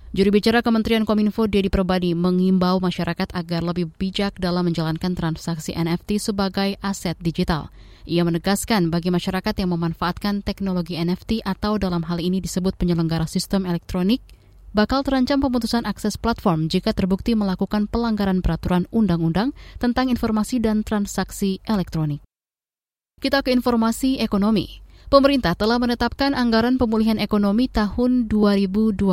Juri 0.09 0.33
bicara 0.33 0.65
Kementerian 0.65 1.05
Kominfo 1.05 1.45
Dedi 1.45 1.69
Perbadi 1.69 2.17
mengimbau 2.17 2.81
masyarakat 2.81 3.29
agar 3.29 3.61
lebih 3.61 3.93
bijak 4.01 4.41
dalam 4.41 4.65
menjalankan 4.65 5.13
transaksi 5.13 5.69
NFT 5.77 6.17
sebagai 6.17 6.81
aset 6.81 7.13
digital. 7.21 7.69
Ia 8.09 8.25
menegaskan 8.25 8.89
bagi 8.89 9.13
masyarakat 9.13 9.53
yang 9.61 9.69
memanfaatkan 9.69 10.41
teknologi 10.41 10.97
NFT 10.97 11.45
atau 11.45 11.77
dalam 11.77 12.01
hal 12.09 12.17
ini 12.17 12.41
disebut 12.41 12.73
penyelenggara 12.81 13.29
sistem 13.29 13.69
elektronik, 13.69 14.25
bakal 14.73 15.05
terancam 15.05 15.45
pemutusan 15.45 15.85
akses 15.85 16.17
platform 16.17 16.73
jika 16.73 16.89
terbukti 16.89 17.37
melakukan 17.37 17.85
pelanggaran 17.85 18.41
peraturan 18.41 18.89
undang-undang 18.89 19.53
tentang 19.77 20.09
informasi 20.09 20.57
dan 20.57 20.81
transaksi 20.81 21.61
elektronik. 21.69 22.25
Kita 23.21 23.45
ke 23.45 23.53
informasi 23.53 24.17
ekonomi. 24.17 24.88
Pemerintah 25.09 25.57
telah 25.57 25.81
menetapkan 25.81 26.37
anggaran 26.37 26.77
pemulihan 26.77 27.17
ekonomi 27.17 27.65
tahun 27.65 28.29
2022. 28.29 29.09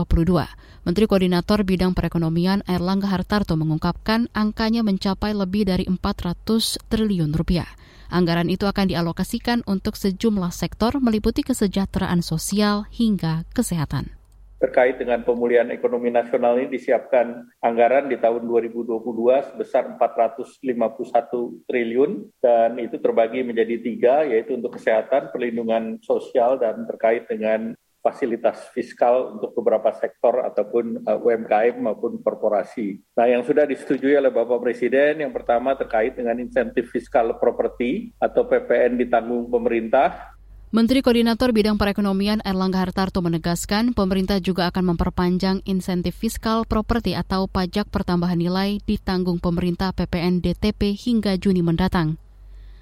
Menteri 0.84 1.04
Koordinator 1.08 1.64
Bidang 1.64 1.96
Perekonomian 1.96 2.60
Erlangga 2.68 3.08
Hartarto 3.08 3.56
mengungkapkan 3.56 4.28
angkanya 4.36 4.84
mencapai 4.84 5.32
lebih 5.32 5.64
dari 5.64 5.88
400 5.88 6.84
triliun 6.92 7.32
rupiah. 7.32 7.64
Anggaran 8.12 8.52
itu 8.52 8.68
akan 8.68 8.92
dialokasikan 8.92 9.64
untuk 9.64 9.96
sejumlah 9.96 10.52
sektor 10.52 11.00
meliputi 11.00 11.40
kesejahteraan 11.40 12.20
sosial 12.20 12.84
hingga 12.92 13.48
kesehatan. 13.56 14.15
Terkait 14.56 14.96
dengan 14.96 15.20
pemulihan 15.20 15.68
ekonomi 15.68 16.08
nasional 16.08 16.56
ini 16.56 16.80
disiapkan 16.80 17.44
anggaran 17.60 18.08
di 18.08 18.16
tahun 18.16 18.48
2022 18.48 19.52
sebesar 19.52 19.84
451 20.00 21.68
triliun 21.68 22.12
dan 22.40 22.80
itu 22.80 22.96
terbagi 22.96 23.44
menjadi 23.44 23.76
tiga 23.84 24.24
yaitu 24.24 24.56
untuk 24.56 24.80
kesehatan, 24.80 25.28
perlindungan 25.28 26.00
sosial 26.00 26.56
dan 26.56 26.88
terkait 26.88 27.28
dengan 27.28 27.76
fasilitas 28.06 28.70
fiskal 28.70 29.34
untuk 29.34 29.50
beberapa 29.58 29.90
sektor 29.98 30.46
ataupun 30.46 31.02
uh, 31.02 31.18
UMKM 31.18 31.74
maupun 31.82 32.22
korporasi. 32.22 33.02
Nah, 33.18 33.26
yang 33.26 33.42
sudah 33.42 33.66
disetujui 33.66 34.14
oleh 34.14 34.30
Bapak 34.30 34.62
Presiden 34.62 35.26
yang 35.26 35.34
pertama 35.34 35.74
terkait 35.74 36.14
dengan 36.14 36.38
insentif 36.38 36.86
fiskal 36.94 37.34
properti 37.42 38.14
atau 38.22 38.46
PPN 38.46 38.94
ditanggung 38.94 39.50
pemerintah 39.50 40.35
Menteri 40.74 40.98
Koordinator 40.98 41.54
Bidang 41.54 41.78
Perekonomian 41.78 42.42
Erlangga 42.42 42.82
Hartarto 42.82 43.22
menegaskan 43.22 43.94
pemerintah 43.94 44.42
juga 44.42 44.66
akan 44.66 44.98
memperpanjang 44.98 45.62
insentif 45.62 46.18
fiskal 46.18 46.66
properti 46.66 47.14
atau 47.14 47.46
pajak 47.46 47.86
pertambahan 47.86 48.34
nilai 48.34 48.82
ditanggung 48.82 49.38
pemerintah 49.38 49.94
PPN 49.94 50.42
DTP 50.42 50.98
hingga 50.98 51.38
Juni 51.38 51.62
mendatang. 51.62 52.18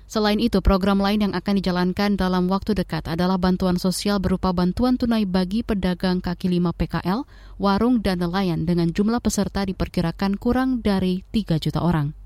Selain 0.09 0.41
itu, 0.41 0.65
program 0.65 0.97
lain 0.97 1.29
yang 1.29 1.35
akan 1.37 1.61
dijalankan 1.61 2.17
dalam 2.17 2.49
waktu 2.49 2.73
dekat 2.73 3.05
adalah 3.05 3.37
bantuan 3.37 3.77
sosial 3.77 4.17
berupa 4.17 4.57
bantuan 4.57 4.97
tunai 4.97 5.29
bagi 5.29 5.61
pedagang 5.61 6.25
kaki 6.25 6.49
lima 6.57 6.73
PKL, 6.73 7.29
warung, 7.61 8.01
dan 8.01 8.25
nelayan 8.25 8.65
dengan 8.65 8.97
jumlah 8.97 9.21
peserta 9.21 9.61
diperkirakan 9.69 10.41
kurang 10.41 10.81
dari 10.81 11.21
3 11.37 11.61
juta 11.61 11.85
orang. 11.85 12.24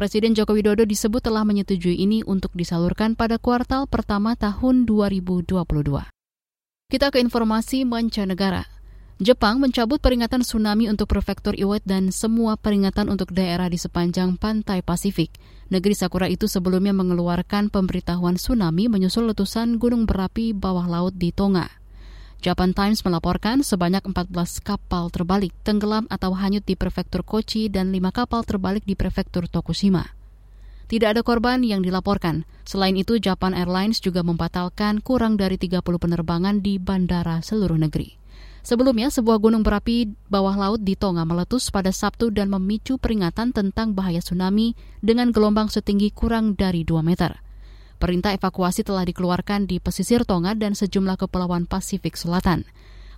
Presiden 0.00 0.32
Joko 0.32 0.56
Widodo 0.56 0.88
disebut 0.88 1.20
telah 1.20 1.44
menyetujui 1.44 1.92
ini 1.92 2.24
untuk 2.24 2.56
disalurkan 2.56 3.12
pada 3.12 3.36
kuartal 3.36 3.84
pertama 3.84 4.32
tahun 4.32 4.88
2022. 4.88 5.60
Kita 6.88 7.12
ke 7.12 7.20
informasi 7.20 7.84
mancanegara. 7.84 8.64
Jepang 9.20 9.60
mencabut 9.60 10.00
peringatan 10.00 10.40
tsunami 10.40 10.88
untuk 10.88 11.04
prefektur 11.04 11.52
Iwate 11.52 11.84
dan 11.84 12.16
semua 12.16 12.56
peringatan 12.56 13.12
untuk 13.12 13.36
daerah 13.36 13.68
di 13.68 13.76
sepanjang 13.76 14.40
pantai 14.40 14.80
Pasifik. 14.80 15.36
Negeri 15.68 15.92
Sakura 15.92 16.32
itu 16.32 16.48
sebelumnya 16.48 16.96
mengeluarkan 16.96 17.68
pemberitahuan 17.68 18.40
tsunami 18.40 18.88
menyusul 18.88 19.28
letusan 19.28 19.76
gunung 19.76 20.08
berapi 20.08 20.56
bawah 20.56 20.88
laut 20.88 21.12
di 21.12 21.28
Tonga. 21.28 21.79
Japan 22.40 22.72
Times 22.72 23.04
melaporkan 23.04 23.60
sebanyak 23.60 24.00
14 24.00 24.32
kapal 24.64 25.12
terbalik 25.12 25.52
tenggelam 25.60 26.08
atau 26.08 26.32
hanyut 26.32 26.64
di 26.64 26.72
prefektur 26.72 27.20
Kochi 27.20 27.68
dan 27.68 27.92
5 27.92 28.00
kapal 28.16 28.48
terbalik 28.48 28.80
di 28.88 28.96
prefektur 28.96 29.44
Tokushima. 29.44 30.16
Tidak 30.88 31.04
ada 31.04 31.20
korban 31.20 31.60
yang 31.60 31.84
dilaporkan. 31.84 32.48
Selain 32.64 32.96
itu, 32.96 33.20
Japan 33.20 33.52
Airlines 33.52 34.00
juga 34.00 34.24
membatalkan 34.24 35.04
kurang 35.04 35.36
dari 35.36 35.60
30 35.60 35.84
penerbangan 35.84 36.64
di 36.64 36.80
bandara 36.80 37.44
seluruh 37.44 37.76
negeri. 37.76 38.16
Sebelumnya, 38.64 39.12
sebuah 39.12 39.36
gunung 39.36 39.60
berapi 39.60 40.08
bawah 40.32 40.56
laut 40.56 40.80
di 40.80 40.96
Tonga 40.96 41.28
meletus 41.28 41.68
pada 41.68 41.92
Sabtu 41.92 42.32
dan 42.32 42.48
memicu 42.48 42.96
peringatan 42.96 43.52
tentang 43.52 43.92
bahaya 43.92 44.24
tsunami 44.24 44.72
dengan 45.04 45.28
gelombang 45.28 45.68
setinggi 45.68 46.08
kurang 46.16 46.56
dari 46.56 46.88
2 46.88 47.04
meter. 47.04 47.49
Perintah 48.00 48.32
evakuasi 48.32 48.80
telah 48.80 49.04
dikeluarkan 49.04 49.68
di 49.68 49.76
pesisir 49.76 50.24
Tonga 50.24 50.56
dan 50.56 50.72
sejumlah 50.72 51.20
kepulauan 51.20 51.68
Pasifik 51.68 52.16
Selatan. 52.16 52.64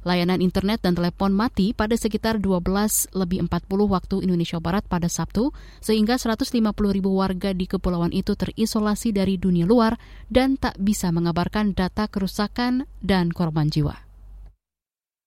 Layanan 0.02 0.42
internet 0.42 0.82
dan 0.82 0.98
telepon 0.98 1.30
mati 1.30 1.70
pada 1.70 1.94
sekitar 1.94 2.42
12 2.42 3.14
lebih 3.14 3.46
40 3.46 3.62
waktu 3.86 4.26
Indonesia 4.26 4.58
Barat 4.58 4.82
pada 4.90 5.06
Sabtu, 5.06 5.54
sehingga 5.78 6.18
150 6.18 6.58
ribu 6.90 7.14
warga 7.14 7.54
di 7.54 7.70
kepulauan 7.70 8.10
itu 8.10 8.34
terisolasi 8.34 9.14
dari 9.14 9.38
dunia 9.38 9.62
luar 9.62 9.94
dan 10.26 10.58
tak 10.58 10.74
bisa 10.82 11.14
mengabarkan 11.14 11.78
data 11.78 12.10
kerusakan 12.10 12.90
dan 12.98 13.30
korban 13.30 13.70
jiwa. 13.70 14.11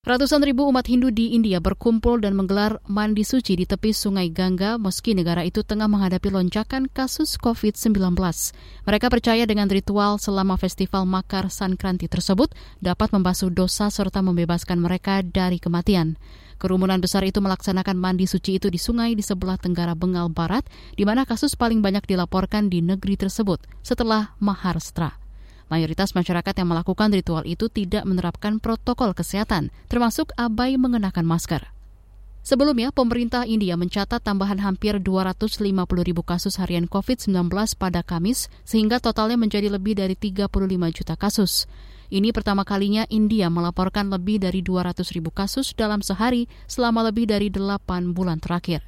Ratusan 0.06 0.38
ribu 0.38 0.62
umat 0.70 0.86
Hindu 0.86 1.10
di 1.10 1.34
India 1.34 1.58
berkumpul 1.58 2.22
dan 2.22 2.38
menggelar 2.38 2.78
mandi 2.86 3.26
suci 3.26 3.58
di 3.58 3.66
tepi 3.66 3.90
sungai 3.90 4.30
Gangga 4.30 4.78
meski 4.78 5.18
negara 5.18 5.42
itu 5.42 5.66
tengah 5.66 5.90
menghadapi 5.90 6.30
lonjakan 6.30 6.86
kasus 6.86 7.34
COVID-19. 7.42 8.14
Mereka 8.86 9.06
percaya 9.10 9.42
dengan 9.50 9.66
ritual 9.66 10.22
selama 10.22 10.54
festival 10.62 11.10
Makar 11.10 11.50
Sankranti 11.50 12.06
tersebut 12.06 12.54
dapat 12.78 13.10
membasuh 13.10 13.50
dosa 13.50 13.90
serta 13.90 14.22
membebaskan 14.22 14.78
mereka 14.78 15.26
dari 15.26 15.58
kematian. 15.58 16.14
Kerumunan 16.62 17.02
besar 17.02 17.26
itu 17.26 17.42
melaksanakan 17.42 17.98
mandi 17.98 18.30
suci 18.30 18.62
itu 18.62 18.70
di 18.70 18.78
sungai 18.78 19.18
di 19.18 19.26
sebelah 19.26 19.58
tenggara 19.58 19.98
Bengal 19.98 20.30
Barat, 20.30 20.70
di 20.94 21.02
mana 21.02 21.26
kasus 21.26 21.58
paling 21.58 21.82
banyak 21.82 22.06
dilaporkan 22.06 22.70
di 22.70 22.78
negeri 22.78 23.18
tersebut 23.18 23.58
setelah 23.82 24.38
Maharashtra. 24.38 25.25
Mayoritas 25.66 26.14
masyarakat 26.14 26.54
yang 26.54 26.70
melakukan 26.70 27.10
ritual 27.10 27.42
itu 27.42 27.66
tidak 27.66 28.06
menerapkan 28.06 28.62
protokol 28.62 29.12
kesehatan, 29.18 29.74
termasuk 29.90 30.30
abai 30.38 30.78
mengenakan 30.78 31.26
masker. 31.26 31.74
Sebelumnya, 32.46 32.94
pemerintah 32.94 33.42
India 33.42 33.74
mencatat 33.74 34.22
tambahan 34.22 34.62
hampir 34.62 35.02
250 35.02 35.66
ribu 36.06 36.22
kasus 36.22 36.62
harian 36.62 36.86
COVID-19 36.86 37.50
pada 37.74 38.06
Kamis, 38.06 38.46
sehingga 38.62 39.02
totalnya 39.02 39.34
menjadi 39.34 39.66
lebih 39.66 39.98
dari 39.98 40.14
35 40.14 40.46
juta 40.94 41.18
kasus. 41.18 41.66
Ini 42.06 42.30
pertama 42.30 42.62
kalinya 42.62 43.02
India 43.10 43.50
melaporkan 43.50 44.06
lebih 44.14 44.38
dari 44.38 44.62
200 44.62 45.02
ribu 45.10 45.34
kasus 45.34 45.74
dalam 45.74 46.06
sehari 46.06 46.46
selama 46.70 47.10
lebih 47.10 47.26
dari 47.26 47.50
8 47.50 48.14
bulan 48.14 48.38
terakhir. 48.38 48.86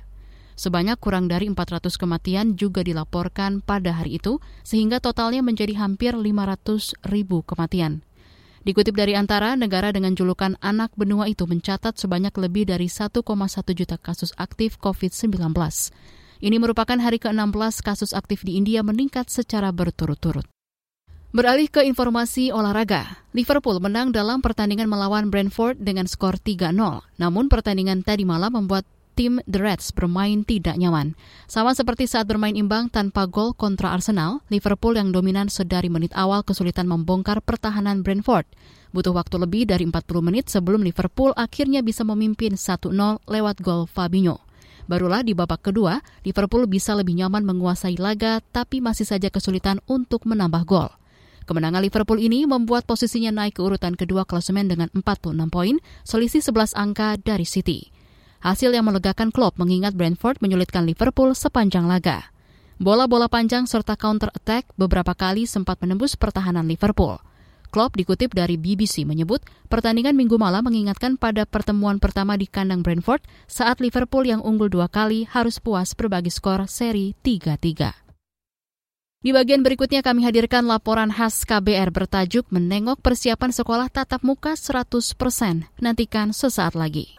Sebanyak 0.59 0.99
kurang 0.99 1.31
dari 1.31 1.47
400 1.47 1.95
kematian 1.95 2.59
juga 2.59 2.83
dilaporkan 2.83 3.63
pada 3.63 3.95
hari 3.95 4.19
itu, 4.19 4.43
sehingga 4.67 4.99
totalnya 4.99 5.39
menjadi 5.39 5.79
hampir 5.79 6.19
500 6.19 6.99
ribu 7.07 7.47
kematian. 7.47 8.03
Dikutip 8.67 8.99
dari 8.99 9.15
antara 9.15 9.55
negara 9.55 9.95
dengan 9.95 10.19
julukan 10.19 10.59
anak 10.59 10.91
benua 10.99 11.31
itu 11.31 11.47
mencatat 11.47 11.95
sebanyak 11.95 12.35
lebih 12.35 12.67
dari 12.67 12.91
1,1 12.91 13.23
juta 13.71 13.97
kasus 14.03 14.35
aktif 14.35 14.83
COVID-19. 14.83 15.31
Ini 16.43 16.57
merupakan 16.59 16.99
hari 16.99 17.23
ke-16 17.23 17.75
kasus 17.87 18.11
aktif 18.11 18.43
di 18.43 18.59
India 18.59 18.83
meningkat 18.83 19.31
secara 19.31 19.71
berturut-turut. 19.71 20.43
Beralih 21.31 21.71
ke 21.71 21.87
informasi 21.87 22.51
olahraga, 22.51 23.23
Liverpool 23.31 23.79
menang 23.79 24.11
dalam 24.11 24.43
pertandingan 24.43 24.91
melawan 24.91 25.31
Brentford 25.31 25.79
dengan 25.79 26.11
skor 26.11 26.41
3-0. 26.41 26.75
Namun 27.21 27.47
pertandingan 27.47 28.03
tadi 28.03 28.27
malam 28.27 28.59
membuat 28.59 28.89
tim 29.19 29.43
The 29.51 29.59
Reds 29.59 29.91
bermain 29.91 30.47
tidak 30.47 30.79
nyaman. 30.79 31.19
Sama 31.51 31.75
seperti 31.75 32.07
saat 32.07 32.31
bermain 32.31 32.55
imbang 32.55 32.87
tanpa 32.87 33.27
gol 33.27 33.51
kontra 33.51 33.91
Arsenal, 33.91 34.47
Liverpool 34.47 34.95
yang 34.95 35.11
dominan 35.11 35.51
sedari 35.51 35.91
menit 35.91 36.15
awal 36.15 36.47
kesulitan 36.47 36.87
membongkar 36.87 37.43
pertahanan 37.43 38.07
Brentford. 38.07 38.47
Butuh 38.95 39.11
waktu 39.11 39.43
lebih 39.43 39.67
dari 39.67 39.83
40 39.91 40.23
menit 40.23 40.47
sebelum 40.47 40.87
Liverpool 40.87 41.35
akhirnya 41.35 41.83
bisa 41.83 42.07
memimpin 42.07 42.55
1-0 42.55 42.95
lewat 43.27 43.59
gol 43.59 43.91
Fabinho. 43.91 44.39
Barulah 44.87 45.27
di 45.27 45.35
babak 45.35 45.67
kedua, 45.67 45.99
Liverpool 46.23 46.71
bisa 46.71 46.95
lebih 46.95 47.19
nyaman 47.19 47.43
menguasai 47.43 47.99
laga 47.99 48.39
tapi 48.55 48.79
masih 48.79 49.05
saja 49.05 49.35
kesulitan 49.35 49.83
untuk 49.91 50.31
menambah 50.31 50.63
gol. 50.63 50.89
Kemenangan 51.45 51.83
Liverpool 51.83 52.23
ini 52.23 52.47
membuat 52.47 52.87
posisinya 52.87 53.35
naik 53.35 53.59
ke 53.59 53.67
urutan 53.67 53.99
kedua 53.99 54.23
klasemen 54.23 54.71
dengan 54.71 54.89
46 54.95 55.35
poin, 55.51 55.77
selisih 56.07 56.41
11 56.41 56.79
angka 56.79 57.19
dari 57.19 57.45
City. 57.45 57.98
Hasil 58.39 58.71
yang 58.71 58.87
melegakan 58.87 59.35
Klopp 59.35 59.59
mengingat 59.59 59.99
Brentford 59.99 60.39
menyulitkan 60.39 60.87
Liverpool 60.87 61.35
sepanjang 61.35 61.91
laga. 61.91 62.31
Bola-bola 62.79 63.27
panjang 63.27 63.67
serta 63.67 63.99
counter 63.99 64.31
attack 64.31 64.71
beberapa 64.79 65.11
kali 65.11 65.51
sempat 65.51 65.83
menembus 65.83 66.15
pertahanan 66.15 66.71
Liverpool. 66.71 67.19
Klopp 67.75 67.99
dikutip 67.99 68.33
dari 68.33 68.55
BBC 68.55 69.03
menyebut 69.03 69.43
pertandingan 69.67 70.15
minggu 70.15 70.39
malam 70.39 70.65
mengingatkan 70.65 71.19
pada 71.19 71.45
pertemuan 71.45 71.99
pertama 71.99 72.39
di 72.39 72.47
kandang 72.47 72.87
Brentford 72.87 73.27
saat 73.51 73.83
Liverpool 73.83 74.25
yang 74.25 74.41
unggul 74.41 74.71
dua 74.71 74.87
kali 74.87 75.27
harus 75.29 75.59
puas 75.59 75.93
berbagi 75.99 76.31
skor 76.31 76.65
seri 76.71 77.19
3-3. 77.27 78.09
Di 79.19 79.35
bagian 79.35 79.67
berikutnya 79.67 80.01
kami 80.01 80.23
hadirkan 80.23 80.63
laporan 80.71 81.11
khas 81.11 81.43
KBR 81.43 81.91
bertajuk 81.91 82.47
Menengok 82.55 83.03
Persiapan 83.03 83.51
Sekolah 83.51 83.91
Tatap 83.91 84.23
Muka 84.23 84.55
100%. 84.55 85.03
Nantikan 85.83 86.31
sesaat 86.31 86.79
lagi. 86.79 87.19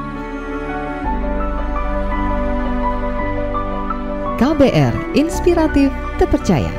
KBR 4.41 5.13
Inspiratif 5.13 5.93
Terpercaya. 6.17 6.73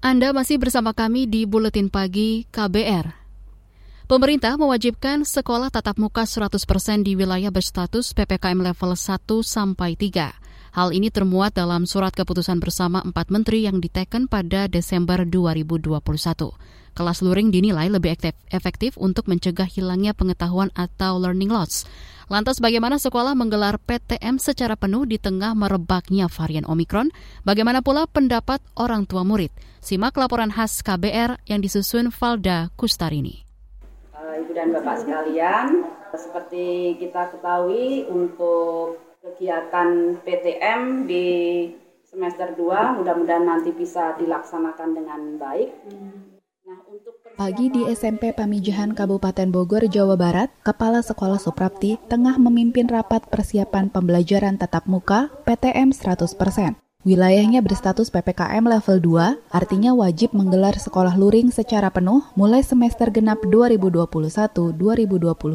Anda 0.00 0.32
masih 0.32 0.56
bersama 0.56 0.96
kami 0.96 1.28
di 1.28 1.44
Buletin 1.44 1.92
Pagi 1.92 2.48
KBR. 2.48 3.17
Pemerintah 4.08 4.56
mewajibkan 4.56 5.20
sekolah 5.20 5.68
tatap 5.68 6.00
muka 6.00 6.24
100% 6.24 6.56
di 7.04 7.12
wilayah 7.12 7.52
berstatus 7.52 8.16
PPKM 8.16 8.56
level 8.56 8.96
1 8.96 9.20
sampai 9.44 10.00
3. 10.00 10.32
Hal 10.72 10.96
ini 10.96 11.12
termuat 11.12 11.52
dalam 11.52 11.84
surat 11.84 12.16
keputusan 12.16 12.56
bersama 12.56 13.04
empat 13.04 13.28
menteri 13.28 13.68
yang 13.68 13.84
diteken 13.84 14.24
pada 14.24 14.64
Desember 14.64 15.28
2021. 15.28 16.00
Kelas 16.96 17.20
luring 17.20 17.52
dinilai 17.52 17.92
lebih 17.92 18.16
efektif 18.48 18.96
untuk 18.96 19.28
mencegah 19.28 19.68
hilangnya 19.68 20.16
pengetahuan 20.16 20.72
atau 20.72 21.20
learning 21.20 21.52
loss. 21.52 21.84
Lantas 22.32 22.64
bagaimana 22.64 22.96
sekolah 22.96 23.36
menggelar 23.36 23.76
PTM 23.76 24.40
secara 24.40 24.80
penuh 24.80 25.04
di 25.04 25.20
tengah 25.20 25.52
merebaknya 25.52 26.32
varian 26.32 26.64
Omikron? 26.64 27.12
Bagaimana 27.44 27.84
pula 27.84 28.08
pendapat 28.08 28.64
orang 28.72 29.04
tua 29.04 29.20
murid? 29.20 29.52
Simak 29.84 30.16
laporan 30.16 30.48
khas 30.48 30.80
KBR 30.80 31.44
yang 31.44 31.60
disusun 31.60 32.08
Valda 32.08 32.72
Kustarini. 32.72 33.47
Uh, 34.18 34.34
Ibu 34.42 34.50
dan 34.50 34.74
Bapak 34.74 35.06
sekalian, 35.06 35.86
seperti 36.10 36.98
kita 36.98 37.30
ketahui 37.38 38.02
untuk 38.10 38.98
kegiatan 39.22 40.18
PTM 40.26 41.06
di 41.06 41.26
semester 42.02 42.50
2 42.58 42.98
mudah-mudahan 42.98 43.46
nanti 43.46 43.70
bisa 43.70 44.18
dilaksanakan 44.18 44.90
dengan 44.90 45.20
baik. 45.38 45.70
Pagi 47.38 47.70
di 47.70 47.86
SMP 47.86 48.34
Pamijahan 48.34 48.98
Kabupaten 48.98 49.54
Bogor, 49.54 49.86
Jawa 49.86 50.18
Barat, 50.18 50.50
Kepala 50.66 50.98
Sekolah 50.98 51.38
Suprapti 51.38 51.94
tengah 52.10 52.42
memimpin 52.42 52.90
rapat 52.90 53.22
persiapan 53.30 53.86
pembelajaran 53.86 54.58
tatap 54.58 54.90
muka 54.90 55.30
PTM 55.46 55.94
100%. 55.94 56.87
Wilayahnya 57.06 57.62
berstatus 57.62 58.10
PPKM 58.10 58.66
level 58.66 58.98
2, 58.98 59.54
artinya 59.54 59.94
wajib 59.94 60.34
menggelar 60.34 60.74
sekolah 60.74 61.14
luring 61.14 61.54
secara 61.54 61.94
penuh 61.94 62.26
mulai 62.34 62.58
semester 62.58 63.06
genap 63.14 63.38
2021-2022. 63.46 64.74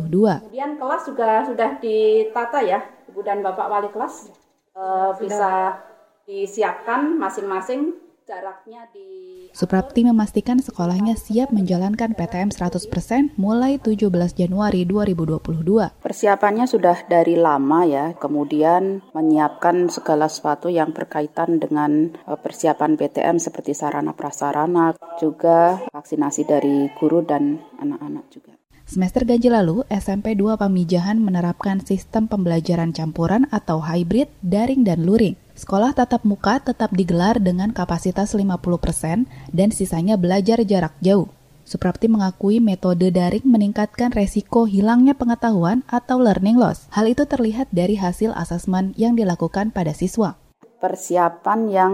Kemudian 0.08 0.79
kelas 0.79 1.03
juga 1.03 1.43
sudah 1.43 1.84
ditata 1.84 2.63
ya, 2.63 2.79
Ibu 3.12 3.19
dan 3.27 3.43
Bapak 3.43 3.67
Wali 3.67 3.91
kelas 3.91 4.32
e, 4.71 4.84
bisa 5.19 5.84
disiapkan 6.23 7.19
masing-masing 7.19 7.91
jaraknya 8.23 8.88
di 8.95 9.42
Suprapti 9.53 10.01
memastikan 10.01 10.57
sekolahnya 10.57 11.13
siap 11.13 11.53
menjalankan 11.53 12.17
PTM 12.17 12.49
100% 12.49 13.37
mulai 13.37 13.77
17 13.77 14.09
Januari 14.33 14.81
2022. 14.89 16.01
Persiapannya 16.01 16.65
sudah 16.65 17.05
dari 17.05 17.37
lama 17.37 17.85
ya, 17.85 18.17
kemudian 18.17 19.05
menyiapkan 19.13 19.93
segala 19.93 20.25
sesuatu 20.25 20.73
yang 20.73 20.89
berkaitan 20.89 21.61
dengan 21.61 22.17
eh, 22.25 22.33
persiapan 22.41 22.97
PTM 22.97 23.37
seperti 23.37 23.77
sarana 23.77 24.17
prasarana, 24.17 24.97
juga 25.21 25.85
vaksinasi 25.93 26.49
dari 26.49 26.89
guru 26.97 27.21
dan 27.21 27.61
anak-anak 27.77 28.25
juga. 28.33 28.57
Semester 28.83 29.23
ganjil 29.23 29.55
lalu, 29.55 29.85
SMP 29.87 30.35
2 30.35 30.59
Pamijahan 30.59 31.15
menerapkan 31.15 31.79
sistem 31.85 32.27
pembelajaran 32.27 32.91
campuran 32.91 33.47
atau 33.47 33.79
hybrid, 33.79 34.27
daring 34.43 34.83
dan 34.83 35.07
luring. 35.07 35.39
Sekolah 35.53 35.93
tatap 35.93 36.25
muka 36.25 36.57
tetap 36.57 36.89
digelar 36.97 37.37
dengan 37.37 37.69
kapasitas 37.69 38.33
50% 38.33 39.29
dan 39.53 39.69
sisanya 39.69 40.17
belajar 40.17 40.65
jarak 40.65 40.97
jauh. 40.97 41.29
Suprapti 41.63 42.11
mengakui 42.11 42.59
metode 42.59 43.07
daring 43.13 43.45
meningkatkan 43.47 44.11
resiko 44.11 44.67
hilangnya 44.67 45.15
pengetahuan 45.15 45.85
atau 45.87 46.19
learning 46.19 46.59
loss. 46.59 46.91
Hal 46.91 47.07
itu 47.07 47.23
terlihat 47.23 47.71
dari 47.71 47.95
hasil 47.95 48.35
asesmen 48.35 48.91
yang 48.99 49.15
dilakukan 49.15 49.71
pada 49.71 49.95
siswa. 49.95 50.35
Persiapan 50.81 51.59
yang 51.71 51.93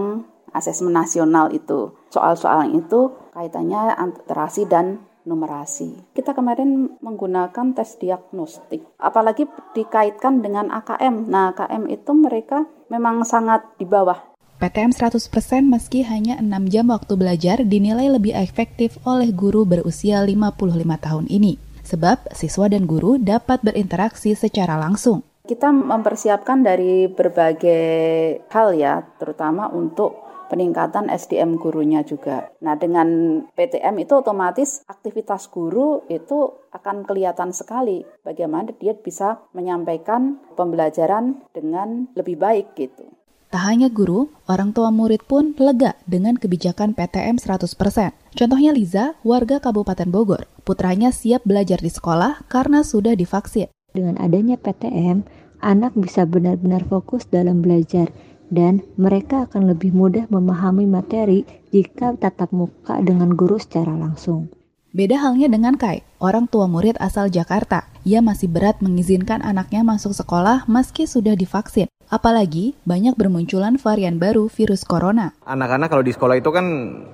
asesmen 0.50 0.96
nasional 0.96 1.54
itu, 1.54 1.94
soal-soal 2.10 2.66
itu 2.74 3.14
kaitannya 3.30 3.94
literasi 3.94 4.66
dan 4.66 5.06
numerasi. 5.22 6.00
Kita 6.16 6.34
kemarin 6.34 6.98
menggunakan 6.98 7.76
tes 7.76 7.94
diagnostik, 8.02 8.82
apalagi 8.98 9.46
dikaitkan 9.76 10.42
dengan 10.42 10.74
AKM. 10.74 11.30
Nah, 11.30 11.54
AKM 11.54 11.86
itu 11.86 12.10
mereka 12.16 12.66
memang 12.90 13.22
sangat 13.22 13.62
di 13.78 13.86
bawah. 13.86 14.18
PTM 14.60 14.92
100% 14.92 15.24
meski 15.64 16.04
hanya 16.04 16.36
6 16.36 16.68
jam 16.68 16.92
waktu 16.92 17.16
belajar 17.16 17.64
dinilai 17.64 18.12
lebih 18.12 18.36
efektif 18.36 19.00
oleh 19.08 19.32
guru 19.32 19.64
berusia 19.64 20.20
55 20.20 20.60
tahun 21.00 21.24
ini. 21.32 21.56
Sebab 21.80 22.36
siswa 22.36 22.68
dan 22.68 22.84
guru 22.84 23.16
dapat 23.16 23.64
berinteraksi 23.64 24.36
secara 24.36 24.76
langsung. 24.76 25.24
Kita 25.48 25.72
mempersiapkan 25.72 26.60
dari 26.60 27.08
berbagai 27.08 28.44
hal 28.52 28.76
ya, 28.76 29.00
terutama 29.16 29.72
untuk 29.72 30.29
peningkatan 30.50 31.06
SDM 31.06 31.62
gurunya 31.62 32.02
juga. 32.02 32.50
Nah, 32.58 32.74
dengan 32.74 33.40
PTM 33.54 34.02
itu 34.02 34.18
otomatis 34.18 34.82
aktivitas 34.90 35.46
guru 35.46 36.02
itu 36.10 36.50
akan 36.74 37.06
kelihatan 37.06 37.54
sekali 37.54 38.02
bagaimana 38.26 38.74
dia 38.74 38.98
bisa 38.98 39.38
menyampaikan 39.54 40.42
pembelajaran 40.58 41.38
dengan 41.54 42.10
lebih 42.18 42.34
baik 42.34 42.74
gitu. 42.74 43.06
Tak 43.50 43.66
hanya 43.66 43.90
guru, 43.90 44.30
orang 44.46 44.70
tua 44.70 44.94
murid 44.94 45.26
pun 45.26 45.58
lega 45.58 45.98
dengan 46.06 46.38
kebijakan 46.38 46.94
PTM 46.94 47.42
100%. 47.42 48.14
Contohnya 48.38 48.70
Liza, 48.70 49.18
warga 49.26 49.58
Kabupaten 49.58 50.06
Bogor. 50.06 50.46
Putranya 50.62 51.10
siap 51.10 51.42
belajar 51.42 51.82
di 51.82 51.90
sekolah 51.90 52.46
karena 52.46 52.86
sudah 52.86 53.18
divaksin. 53.18 53.66
Dengan 53.90 54.22
adanya 54.22 54.54
PTM, 54.54 55.26
anak 55.58 55.98
bisa 55.98 56.30
benar-benar 56.30 56.86
fokus 56.86 57.26
dalam 57.26 57.58
belajar 57.58 58.14
dan 58.50 58.82
mereka 58.98 59.46
akan 59.48 59.70
lebih 59.72 59.94
mudah 59.94 60.26
memahami 60.28 60.84
materi 60.84 61.46
jika 61.70 62.18
tatap 62.18 62.50
muka 62.50 62.98
dengan 63.00 63.32
guru 63.32 63.56
secara 63.56 63.94
langsung. 63.94 64.50
Beda 64.90 65.22
halnya 65.22 65.46
dengan 65.46 65.78
Kai, 65.78 66.02
orang 66.18 66.50
tua 66.50 66.66
murid 66.66 66.98
asal 66.98 67.30
Jakarta. 67.30 67.86
Ia 68.02 68.18
masih 68.18 68.50
berat 68.50 68.82
mengizinkan 68.82 69.38
anaknya 69.38 69.86
masuk 69.86 70.10
sekolah 70.10 70.66
meski 70.66 71.06
sudah 71.06 71.38
divaksin. 71.38 71.86
Apalagi 72.10 72.74
banyak 72.82 73.14
bermunculan 73.14 73.78
varian 73.78 74.18
baru 74.18 74.50
virus 74.50 74.82
corona. 74.82 75.30
Anak-anak 75.46 75.94
kalau 75.94 76.02
di 76.02 76.10
sekolah 76.10 76.42
itu 76.42 76.50
kan 76.50 76.66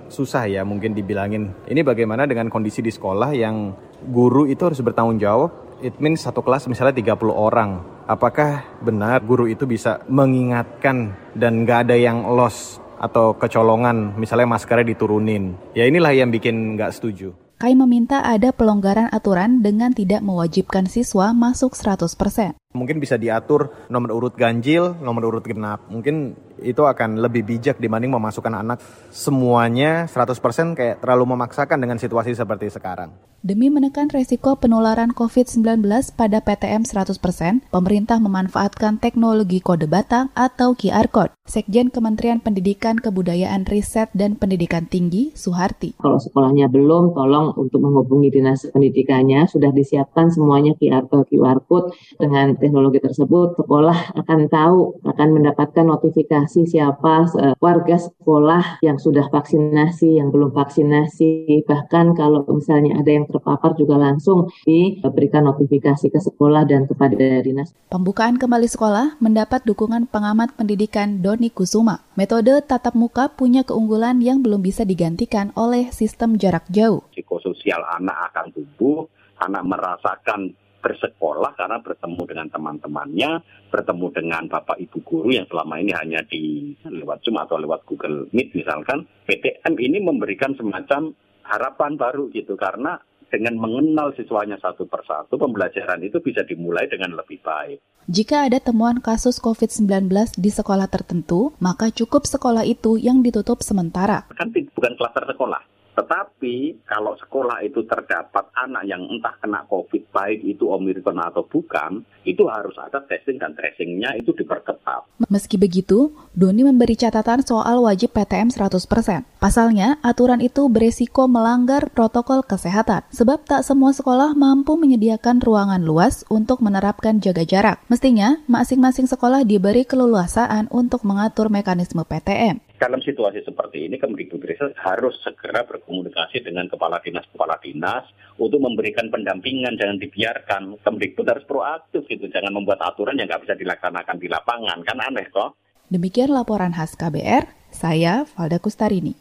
susah 0.09 0.49
ya 0.49 0.65
mungkin 0.65 0.97
dibilangin. 0.97 1.53
Ini 1.69 1.85
bagaimana 1.85 2.25
dengan 2.25 2.49
kondisi 2.49 2.81
di 2.81 2.89
sekolah 2.89 3.37
yang 3.37 3.77
guru 4.09 4.49
itu 4.49 4.65
harus 4.65 4.81
bertanggung 4.81 5.21
jawab. 5.21 5.66
It 5.85 6.01
means 6.01 6.25
satu 6.25 6.41
kelas 6.41 6.65
misalnya 6.73 6.97
30 6.97 7.37
orang. 7.37 7.85
Apakah 8.09 8.65
benar 8.81 9.21
guru 9.21 9.45
itu 9.45 9.69
bisa 9.69 10.01
mengingatkan 10.09 11.13
dan 11.37 11.69
nggak 11.69 11.91
ada 11.91 11.97
yang 11.99 12.25
loss 12.25 12.81
atau 12.97 13.37
kecolongan 13.37 14.17
misalnya 14.17 14.49
maskernya 14.49 14.97
diturunin. 14.97 15.53
Ya 15.77 15.85
inilah 15.85 16.17
yang 16.17 16.33
bikin 16.33 16.81
nggak 16.81 16.97
setuju. 16.97 17.37
Kai 17.57 17.73
meminta 17.73 18.21
ada 18.21 18.53
pelonggaran 18.53 19.09
aturan 19.09 19.65
dengan 19.65 19.89
tidak 19.89 20.21
mewajibkan 20.21 20.85
siswa 20.85 21.33
masuk 21.33 21.73
100%. 21.73 22.53
Mungkin 22.77 23.01
bisa 23.01 23.17
diatur 23.17 23.73
nomor 23.89 24.13
urut 24.13 24.37
ganjil, 24.37 24.93
nomor 25.01 25.33
urut 25.33 25.41
genap. 25.41 25.89
Mungkin 25.89 26.37
itu 26.63 26.83
akan 26.85 27.21
lebih 27.21 27.45
bijak 27.45 27.77
dibanding 27.81 28.13
memasukkan 28.13 28.55
anak 28.55 28.79
semuanya 29.11 30.09
100% 30.09 30.77
kayak 30.77 31.01
terlalu 31.05 31.37
memaksakan 31.37 31.79
dengan 31.81 31.99
situasi 32.01 32.33
seperti 32.33 32.73
sekarang. 32.73 33.13
Demi 33.47 33.71
menekan 33.71 34.11
resiko 34.11 34.59
penularan 34.59 35.15
COVID-19 35.15 35.87
pada 36.19 36.43
PTM 36.43 36.83
100%, 36.83 37.71
pemerintah 37.71 38.19
memanfaatkan 38.19 38.99
teknologi 38.99 39.63
kode 39.63 39.87
batang 39.87 40.35
atau 40.35 40.75
QR 40.75 41.07
Code. 41.13 41.31
Sekjen 41.47 41.95
Kementerian 41.95 42.43
Pendidikan, 42.43 42.99
Kebudayaan, 42.99 43.63
Riset, 43.71 44.11
dan 44.19 44.35
Pendidikan 44.35 44.91
Tinggi, 44.91 45.31
Suharti. 45.39 45.95
Kalau 45.95 46.19
sekolahnya 46.19 46.67
belum, 46.67 47.15
tolong 47.15 47.55
untuk 47.55 47.87
menghubungi 47.87 48.35
dinas 48.35 48.67
pendidikannya, 48.67 49.47
sudah 49.47 49.71
disiapkan 49.71 50.27
semuanya 50.35 50.75
QR 50.75 51.07
Code, 51.07 51.31
QR 51.31 51.63
Code 51.71 51.95
dengan 52.19 52.59
teknologi 52.59 52.99
tersebut, 52.99 53.63
sekolah 53.63 54.19
akan 54.27 54.39
tahu, 54.51 55.07
akan 55.07 55.29
mendapatkan 55.39 55.87
notifikasi 55.87 56.46
siapa 56.47 57.27
warga 57.59 57.97
sekolah 57.99 58.79
yang 58.85 58.97
sudah 58.97 59.27
vaksinasi, 59.31 60.23
yang 60.23 60.31
belum 60.31 60.55
vaksinasi, 60.55 61.67
bahkan 61.67 62.15
kalau 62.15 62.47
misalnya 62.47 63.03
ada 63.03 63.11
yang 63.11 63.27
terpapar 63.27 63.75
juga 63.75 63.99
langsung 63.99 64.49
diberikan 64.63 65.51
notifikasi 65.51 66.07
ke 66.09 66.21
sekolah 66.23 66.63
dan 66.67 66.87
kepada 66.87 67.43
dinas. 67.43 67.75
Pembukaan 67.91 68.39
kembali 68.39 68.69
sekolah 68.71 69.19
mendapat 69.19 69.67
dukungan 69.67 70.09
pengamat 70.11 70.55
pendidikan 70.55 71.23
Doni 71.23 71.51
Kusuma. 71.51 72.03
Metode 72.15 72.63
tatap 72.65 72.97
muka 72.97 73.29
punya 73.33 73.67
keunggulan 73.67 74.23
yang 74.23 74.41
belum 74.41 74.63
bisa 74.63 74.87
digantikan 74.87 75.51
oleh 75.55 75.91
sistem 75.93 76.39
jarak 76.41 76.65
jauh. 76.73 77.05
Psikososial 77.13 77.83
anak 77.99 78.33
akan 78.33 78.53
tumbuh, 78.53 79.09
anak 79.41 79.65
merasakan 79.69 80.57
bersekolah 80.87 81.59
karena 81.59 81.83
bertemu 81.83 82.23
dengan 82.31 82.47
teman-temannya, 82.55 83.31
bertemu 83.75 84.07
dengan 84.15 84.43
bapak 84.47 84.79
ibu 84.79 85.03
guru 85.03 85.35
yang 85.35 85.51
selama 85.51 85.83
ini 85.83 85.91
hanya 85.99 86.23
di 86.23 86.71
lewat 86.87 87.27
Zoom 87.27 87.43
atau 87.43 87.59
lewat 87.59 87.83
Google 87.91 88.31
Meet 88.31 88.55
misalkan. 88.55 89.03
PTM 89.27 89.75
ini 89.83 89.99
memberikan 89.99 90.55
semacam 90.55 91.11
harapan 91.43 91.99
baru 91.99 92.31
gitu 92.31 92.55
karena 92.55 93.03
dengan 93.27 93.59
mengenal 93.59 94.15
siswanya 94.15 94.55
satu 94.63 94.87
persatu, 94.87 95.35
pembelajaran 95.35 95.99
itu 96.07 96.23
bisa 96.23 96.47
dimulai 96.47 96.87
dengan 96.87 97.19
lebih 97.19 97.43
baik. 97.43 97.83
Jika 98.07 98.47
ada 98.47 98.63
temuan 98.63 99.03
kasus 99.03 99.43
COVID-19 99.43 100.07
di 100.39 100.51
sekolah 100.55 100.87
tertentu, 100.87 101.51
maka 101.59 101.91
cukup 101.91 102.23
sekolah 102.23 102.63
itu 102.63 102.95
yang 102.95 103.27
ditutup 103.27 103.67
sementara. 103.67 104.31
Kan 104.39 104.55
bukan 104.55 104.95
klaster 104.95 105.27
sekolah, 105.27 105.59
tetapi 105.97 106.85
kalau 106.85 107.17
sekolah 107.17 107.65
itu 107.65 107.81
terdapat 107.89 108.53
anak 108.53 108.85
yang 108.85 109.01
entah 109.09 109.33
kena 109.41 109.65
COVID, 109.65 110.13
baik 110.13 110.45
itu 110.45 110.69
Omikron 110.69 111.17
atau 111.17 111.41
bukan, 111.49 112.05
itu 112.29 112.45
harus 112.53 112.77
ada 112.77 113.01
testing 113.09 113.41
dan 113.41 113.57
tracingnya 113.57 114.13
itu 114.21 114.37
diperketat. 114.37 115.09
Meski 115.33 115.57
begitu, 115.57 116.13
Doni 116.37 116.69
memberi 116.69 117.01
catatan 117.01 117.41
soal 117.41 117.81
wajib 117.81 118.13
PTM 118.13 118.53
100%. 118.53 119.25
Pasalnya, 119.41 119.97
aturan 120.05 120.45
itu 120.45 120.69
beresiko 120.69 121.25
melanggar 121.25 121.89
protokol 121.89 122.45
kesehatan, 122.45 123.09
sebab 123.09 123.49
tak 123.49 123.65
semua 123.65 123.97
sekolah 123.97 124.37
mampu 124.37 124.77
menyediakan 124.77 125.41
ruangan 125.41 125.81
luas 125.81 126.29
untuk 126.29 126.61
menerapkan 126.61 127.25
jaga 127.25 127.49
jarak. 127.49 127.81
Mestinya, 127.89 128.37
masing-masing 128.45 129.09
sekolah 129.09 129.49
diberi 129.49 129.89
keleluasaan 129.89 130.69
untuk 130.69 131.09
mengatur 131.09 131.49
mekanisme 131.49 132.05
PTM. 132.05 132.66
Dalam 132.77 133.01
situasi 133.01 133.41
seperti 133.41 133.89
ini, 133.89 133.97
Kemdikbudristek 133.97 134.77
harus 134.85 135.17
segera 135.25 135.65
berkomunikasi 135.65 136.45
dengan 136.45 136.69
kepala 136.69 137.01
dinas-kepala 137.01 137.57
dinas 137.65 138.05
untuk 138.37 138.61
memberikan 138.61 139.09
pendampingan, 139.09 139.81
jangan 139.81 139.97
dibiarkan. 139.97 140.63
Kemdikbud 140.85 141.25
harus 141.25 141.49
proaktif 141.49 142.05
gitu, 142.05 142.29
jangan 142.29 142.53
membuat 142.53 142.85
aturan 142.85 143.17
yang 143.17 143.33
nggak 143.33 143.49
bisa 143.49 143.57
dilaksanakan 143.57 144.17
di 144.21 144.29
lapangan, 144.29 144.85
kan 144.85 145.01
aneh 145.01 145.25
kok. 145.33 145.57
Demikian 145.89 146.29
laporan 146.29 146.77
khas 146.77 146.93
KBR, 147.01 147.49
saya 147.73 148.29
Valda 148.37 148.61
Kustarini. 148.61 149.17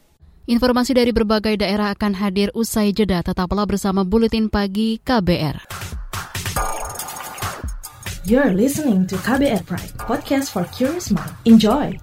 Informasi 0.52 0.92
dari 0.92 1.16
berbagai 1.16 1.56
daerah 1.56 1.96
akan 1.96 2.12
hadir 2.20 2.52
usai 2.52 2.92
jeda, 2.92 3.24
tetaplah 3.24 3.64
bersama 3.64 4.04
Buletin 4.04 4.52
Pagi 4.52 5.00
KBR. 5.00 5.64
You're 8.28 8.52
listening 8.52 9.08
to 9.08 9.16
KBR 9.24 9.64
Pride, 9.64 9.96
podcast 9.96 10.52
for 10.52 10.68
curious 10.76 11.08
mind. 11.08 11.32
Enjoy! 11.48 11.96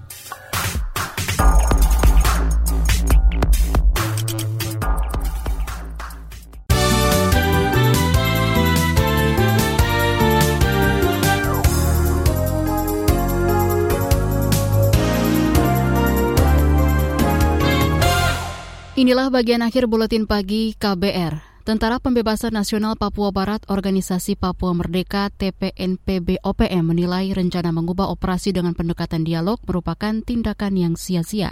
Inilah 19.02 19.34
bagian 19.34 19.66
akhir 19.66 19.90
buletin 19.90 20.30
pagi 20.30 20.78
KBR. 20.78 21.66
Tentara 21.66 21.98
Pembebasan 21.98 22.54
Nasional 22.54 22.94
Papua 22.94 23.34
Barat 23.34 23.58
Organisasi 23.66 24.38
Papua 24.38 24.78
Merdeka 24.78 25.26
TPNPB 25.26 26.38
OPM 26.38 26.94
menilai 26.94 27.34
rencana 27.34 27.74
mengubah 27.74 28.06
operasi 28.14 28.54
dengan 28.54 28.78
pendekatan 28.78 29.26
dialog 29.26 29.58
merupakan 29.66 30.22
tindakan 30.22 30.78
yang 30.78 30.94
sia-sia. 30.94 31.50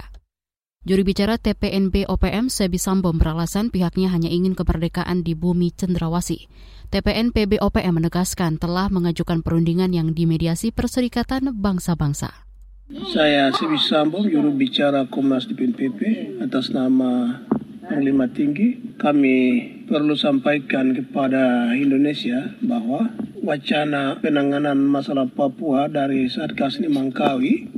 Juri 0.87 1.03
bicara 1.03 1.43
TPNB 1.43 2.07
OPM 2.07 2.55
Sebi 2.55 2.79
Sambo 2.79 3.11
beralasan 3.11 3.75
pihaknya 3.75 4.15
hanya 4.15 4.31
ingin 4.31 4.55
kemerdekaan 4.55 5.27
di 5.27 5.35
bumi 5.35 5.75
cendrawasi. 5.75 6.47
TPNPB 6.95 7.59
OPM 7.59 7.99
menegaskan 7.99 8.63
telah 8.63 8.87
mengajukan 8.95 9.43
perundingan 9.43 9.91
yang 9.91 10.15
dimediasi 10.15 10.71
Perserikatan 10.71 11.51
Bangsa-Bangsa. 11.59 12.50
Saya 12.91 13.55
Sibi 13.55 13.79
Sambo, 13.79 14.27
juru 14.27 14.51
bicara 14.51 15.07
Komnas 15.07 15.47
di 15.47 15.55
PNPP 15.55 16.35
atas 16.43 16.75
nama 16.75 17.39
Panglima 17.87 18.27
Tinggi. 18.27 18.99
Kami 18.99 19.39
perlu 19.87 20.19
sampaikan 20.19 20.91
kepada 20.91 21.71
Indonesia 21.79 22.51
bahwa 22.59 23.15
wacana 23.47 24.19
penanganan 24.19 24.83
masalah 24.91 25.31
Papua 25.31 25.87
dari 25.87 26.27
Satgas 26.27 26.83
Nimangkawi 26.83 27.71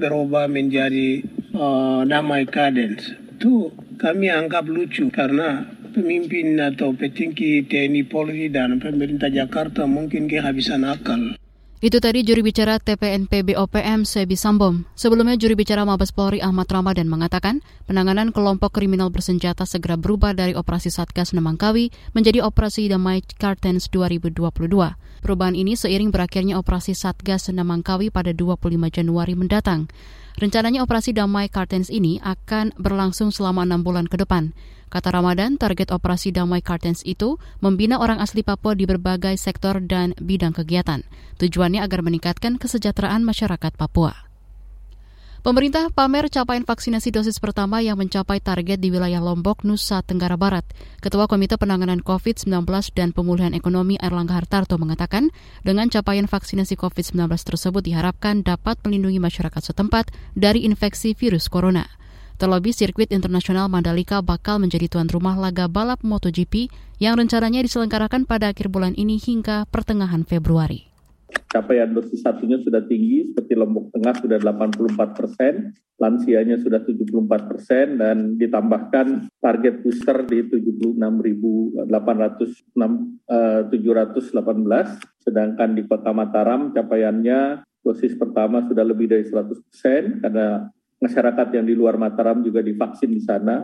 berubah 0.00 0.48
menjadi 0.48 1.20
uh, 1.52 2.08
damai 2.08 2.48
kadens. 2.48 3.12
Itu 3.36 3.68
kami 4.00 4.32
anggap 4.32 4.64
lucu 4.64 5.12
karena 5.12 5.68
pemimpin 5.92 6.56
atau 6.56 6.96
petinggi 6.96 7.68
TNI 7.68 8.08
Polri 8.08 8.48
dan 8.48 8.80
pemerintah 8.80 9.28
Jakarta 9.28 9.84
mungkin 9.84 10.24
kehabisan 10.24 10.88
akal. 10.88 11.36
Itu 11.84 12.00
tadi 12.00 12.24
juri 12.24 12.40
bicara 12.40 12.80
TPNP 12.80 13.44
BOPM 13.44 14.08
Sebi 14.08 14.40
Sambom. 14.40 14.88
Sebelumnya 14.96 15.36
juri 15.36 15.52
bicara 15.52 15.84
Mabes 15.84 16.16
Polri 16.16 16.40
Ahmad 16.40 16.64
Ramadan 16.72 17.12
mengatakan 17.12 17.60
penanganan 17.84 18.32
kelompok 18.32 18.80
kriminal 18.80 19.12
bersenjata 19.12 19.68
segera 19.68 20.00
berubah 20.00 20.32
dari 20.32 20.56
operasi 20.56 20.88
Satgas 20.88 21.36
Nemangkawi 21.36 21.92
menjadi 22.16 22.40
operasi 22.40 22.88
Damai 22.88 23.20
Kartens 23.36 23.92
2022. 23.92 24.32
Perubahan 25.20 25.52
ini 25.52 25.76
seiring 25.76 26.08
berakhirnya 26.08 26.56
operasi 26.56 26.96
Satgas 26.96 27.52
Nemangkawi 27.52 28.08
pada 28.08 28.32
25 28.32 28.64
Januari 28.88 29.36
mendatang. 29.36 29.84
Rencananya 30.34 30.82
operasi 30.82 31.14
Damai 31.14 31.46
Kartens 31.46 31.94
ini 31.94 32.18
akan 32.18 32.74
berlangsung 32.74 33.30
selama 33.30 33.62
enam 33.62 33.86
bulan 33.86 34.10
ke 34.10 34.18
depan. 34.18 34.50
Kata 34.90 35.14
Ramadan, 35.14 35.54
target 35.54 35.94
operasi 35.94 36.34
Damai 36.34 36.58
Kartens 36.58 37.06
itu 37.06 37.38
membina 37.62 38.02
orang 38.02 38.18
asli 38.18 38.42
Papua 38.42 38.74
di 38.74 38.82
berbagai 38.82 39.38
sektor 39.38 39.78
dan 39.78 40.10
bidang 40.18 40.50
kegiatan. 40.50 41.06
Tujuannya 41.38 41.86
agar 41.86 42.02
meningkatkan 42.02 42.58
kesejahteraan 42.58 43.22
masyarakat 43.22 43.78
Papua. 43.78 44.33
Pemerintah 45.44 45.92
pamer 45.92 46.32
capaian 46.32 46.64
vaksinasi 46.64 47.12
dosis 47.12 47.36
pertama 47.36 47.84
yang 47.84 48.00
mencapai 48.00 48.40
target 48.40 48.80
di 48.80 48.88
wilayah 48.88 49.20
Lombok, 49.20 49.60
Nusa 49.60 50.00
Tenggara 50.00 50.40
Barat. 50.40 50.64
Ketua 51.04 51.28
Komite 51.28 51.60
Penanganan 51.60 52.00
COVID-19 52.00 52.64
dan 52.96 53.12
Pemulihan 53.12 53.52
Ekonomi 53.52 54.00
Erlangga 54.00 54.40
Hartarto 54.40 54.80
mengatakan, 54.80 55.28
dengan 55.60 55.92
capaian 55.92 56.24
vaksinasi 56.24 56.80
COVID-19 56.80 57.28
tersebut 57.28 57.84
diharapkan 57.84 58.40
dapat 58.40 58.80
melindungi 58.88 59.20
masyarakat 59.20 59.60
setempat 59.68 60.16
dari 60.32 60.64
infeksi 60.64 61.12
virus 61.12 61.52
corona. 61.52 61.92
Terlebih 62.40 62.72
sirkuit 62.72 63.12
internasional 63.12 63.68
Mandalika 63.68 64.24
bakal 64.24 64.64
menjadi 64.64 64.88
tuan 64.96 65.12
rumah 65.12 65.36
laga 65.36 65.68
balap 65.68 66.00
MotoGP 66.00 66.72
yang 67.04 67.20
rencananya 67.20 67.60
diselenggarakan 67.60 68.24
pada 68.24 68.56
akhir 68.56 68.72
bulan 68.72 68.96
ini 68.96 69.20
hingga 69.20 69.68
pertengahan 69.68 70.24
Februari 70.24 70.93
capaian 71.50 71.90
dosis 71.94 72.18
satunya 72.22 72.58
sudah 72.58 72.82
tinggi, 72.86 73.30
seperti 73.30 73.54
Lombok 73.54 73.94
Tengah 73.94 74.14
sudah 74.18 74.38
84 74.42 75.14
persen, 75.14 75.70
lansianya 76.02 76.58
sudah 76.58 76.82
74 76.82 77.50
persen, 77.50 77.98
dan 78.02 78.34
ditambahkan 78.34 79.30
target 79.38 79.86
booster 79.86 80.26
di 80.26 80.42
76.718, 80.50 81.86
uh, 83.30 83.62
sedangkan 85.22 85.70
di 85.78 85.82
Kota 85.86 86.10
Mataram 86.10 86.74
capaiannya 86.74 87.62
dosis 87.84 88.16
pertama 88.18 88.64
sudah 88.66 88.82
lebih 88.82 89.06
dari 89.06 89.22
100 89.22 89.54
persen, 89.68 90.02
karena 90.24 90.66
masyarakat 90.98 91.48
yang 91.54 91.66
di 91.68 91.74
luar 91.76 92.00
Mataram 92.00 92.40
juga 92.40 92.64
divaksin 92.64 93.12
di 93.12 93.20
sana, 93.20 93.62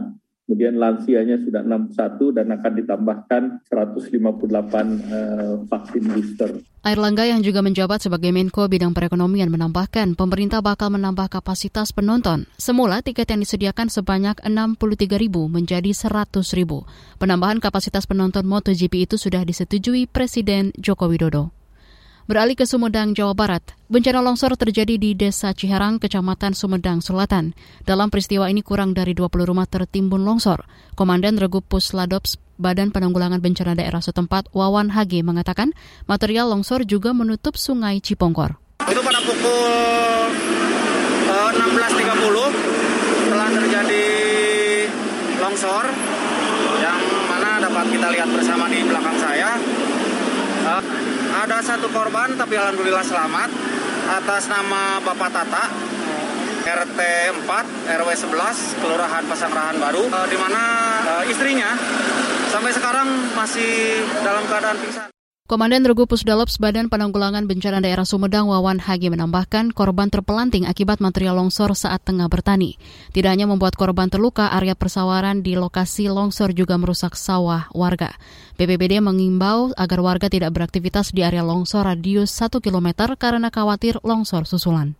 kemudian 0.50 0.82
lansianya 0.82 1.38
sudah 1.46 1.62
61 1.62 2.34
dan 2.34 2.50
akan 2.50 2.72
ditambahkan 2.82 3.42
158 3.70 4.18
uh, 4.18 5.62
vaksin 5.70 6.02
booster. 6.10 6.50
Air 6.82 6.98
Langga 6.98 7.22
yang 7.22 7.38
juga 7.38 7.62
menjabat 7.62 8.02
sebagai 8.02 8.34
Menko 8.34 8.66
Bidang 8.66 8.90
Perekonomian 8.90 9.46
menambahkan 9.46 10.18
pemerintah 10.18 10.58
bakal 10.58 10.90
menambah 10.90 11.30
kapasitas 11.30 11.94
penonton. 11.94 12.50
Semula 12.58 12.98
tiket 12.98 13.30
yang 13.30 13.46
disediakan 13.46 13.86
sebanyak 13.86 14.42
63 14.42 15.22
ribu 15.22 15.46
menjadi 15.46 15.94
100 15.94 16.42
ribu. 16.58 16.82
Penambahan 17.22 17.62
kapasitas 17.62 18.10
penonton 18.10 18.42
MotoGP 18.42 19.06
itu 19.06 19.22
sudah 19.22 19.46
disetujui 19.46 20.10
Presiden 20.10 20.74
Joko 20.74 21.06
Widodo. 21.06 21.59
Beralih 22.30 22.54
ke 22.54 22.62
Sumedang, 22.62 23.10
Jawa 23.10 23.34
Barat, 23.34 23.74
bencana 23.90 24.22
longsor 24.22 24.54
terjadi 24.54 25.02
di 25.02 25.18
Desa 25.18 25.50
Ciherang, 25.50 25.98
Kecamatan 25.98 26.54
Sumedang 26.54 27.02
Selatan. 27.02 27.58
Dalam 27.82 28.06
peristiwa 28.06 28.46
ini 28.46 28.62
kurang 28.62 28.94
dari 28.94 29.18
20 29.18 29.50
rumah 29.50 29.66
tertimbun 29.66 30.22
longsor. 30.22 30.62
Komandan 30.94 31.42
Regu 31.42 31.58
Pusladops 31.58 32.38
Badan 32.54 32.94
Penanggulangan 32.94 33.42
Bencana 33.42 33.74
Daerah 33.74 33.98
setempat 33.98 34.46
Wawan 34.54 34.94
Hage 34.94 35.26
mengatakan 35.26 35.74
material 36.06 36.54
longsor 36.54 36.86
juga 36.86 37.10
menutup 37.10 37.58
sungai 37.58 37.98
Cipongkor. 37.98 38.62
Itu 38.86 39.02
pada 39.02 39.18
pukul 39.26 40.30
uh, 41.34 41.50
eh, 41.50 41.66
16.30 41.66 43.26
telah 43.26 43.48
terjadi 43.58 44.06
longsor 45.42 45.84
yang 46.78 46.98
mana 47.26 47.58
dapat 47.58 47.90
kita 47.90 48.06
lihat 48.14 48.28
bersama 48.30 48.70
di 48.70 48.86
belakang 48.86 49.18
saya. 49.18 49.58
Uh, 50.60 51.09
ada 51.40 51.64
satu 51.64 51.88
korban 51.88 52.36
tapi 52.36 52.52
alhamdulillah 52.52 53.00
selamat 53.00 53.48
atas 54.12 54.44
nama 54.52 55.00
Bapak 55.00 55.32
Tata 55.32 55.72
RT 56.68 57.00
4 57.48 57.96
RW 57.96 58.10
11 58.12 58.76
Kelurahan 58.84 59.24
Pasangrahan 59.24 59.80
Baru 59.80 60.04
uh, 60.04 60.26
di 60.28 60.36
mana 60.36 60.62
uh, 61.00 61.24
istrinya 61.24 61.72
sampai 62.52 62.76
sekarang 62.76 63.08
masih 63.32 64.04
dalam 64.20 64.44
keadaan 64.52 64.76
pingsan. 64.84 65.09
Komandan 65.50 65.82
Regu 65.82 66.06
Pusdalops 66.06 66.62
Badan 66.62 66.86
Penanggulangan 66.86 67.42
Bencana 67.50 67.82
Daerah 67.82 68.06
Sumedang 68.06 68.46
Wawan 68.46 68.78
Hagi 68.78 69.10
menambahkan 69.10 69.74
korban 69.74 70.06
terpelanting 70.06 70.62
akibat 70.62 71.02
material 71.02 71.34
longsor 71.42 71.74
saat 71.74 72.06
tengah 72.06 72.30
bertani. 72.30 72.78
Tidak 73.10 73.26
hanya 73.26 73.50
membuat 73.50 73.74
korban 73.74 74.06
terluka, 74.06 74.46
area 74.54 74.78
persawaran 74.78 75.42
di 75.42 75.58
lokasi 75.58 76.06
longsor 76.06 76.54
juga 76.54 76.78
merusak 76.78 77.18
sawah 77.18 77.66
warga. 77.74 78.14
BPBD 78.62 79.02
mengimbau 79.02 79.74
agar 79.74 79.98
warga 79.98 80.30
tidak 80.30 80.54
beraktivitas 80.54 81.10
di 81.10 81.26
area 81.26 81.42
longsor 81.42 81.82
radius 81.82 82.30
1 82.30 82.62
km 82.62 83.10
karena 83.18 83.50
khawatir 83.50 83.98
longsor 84.06 84.46
susulan. 84.46 84.99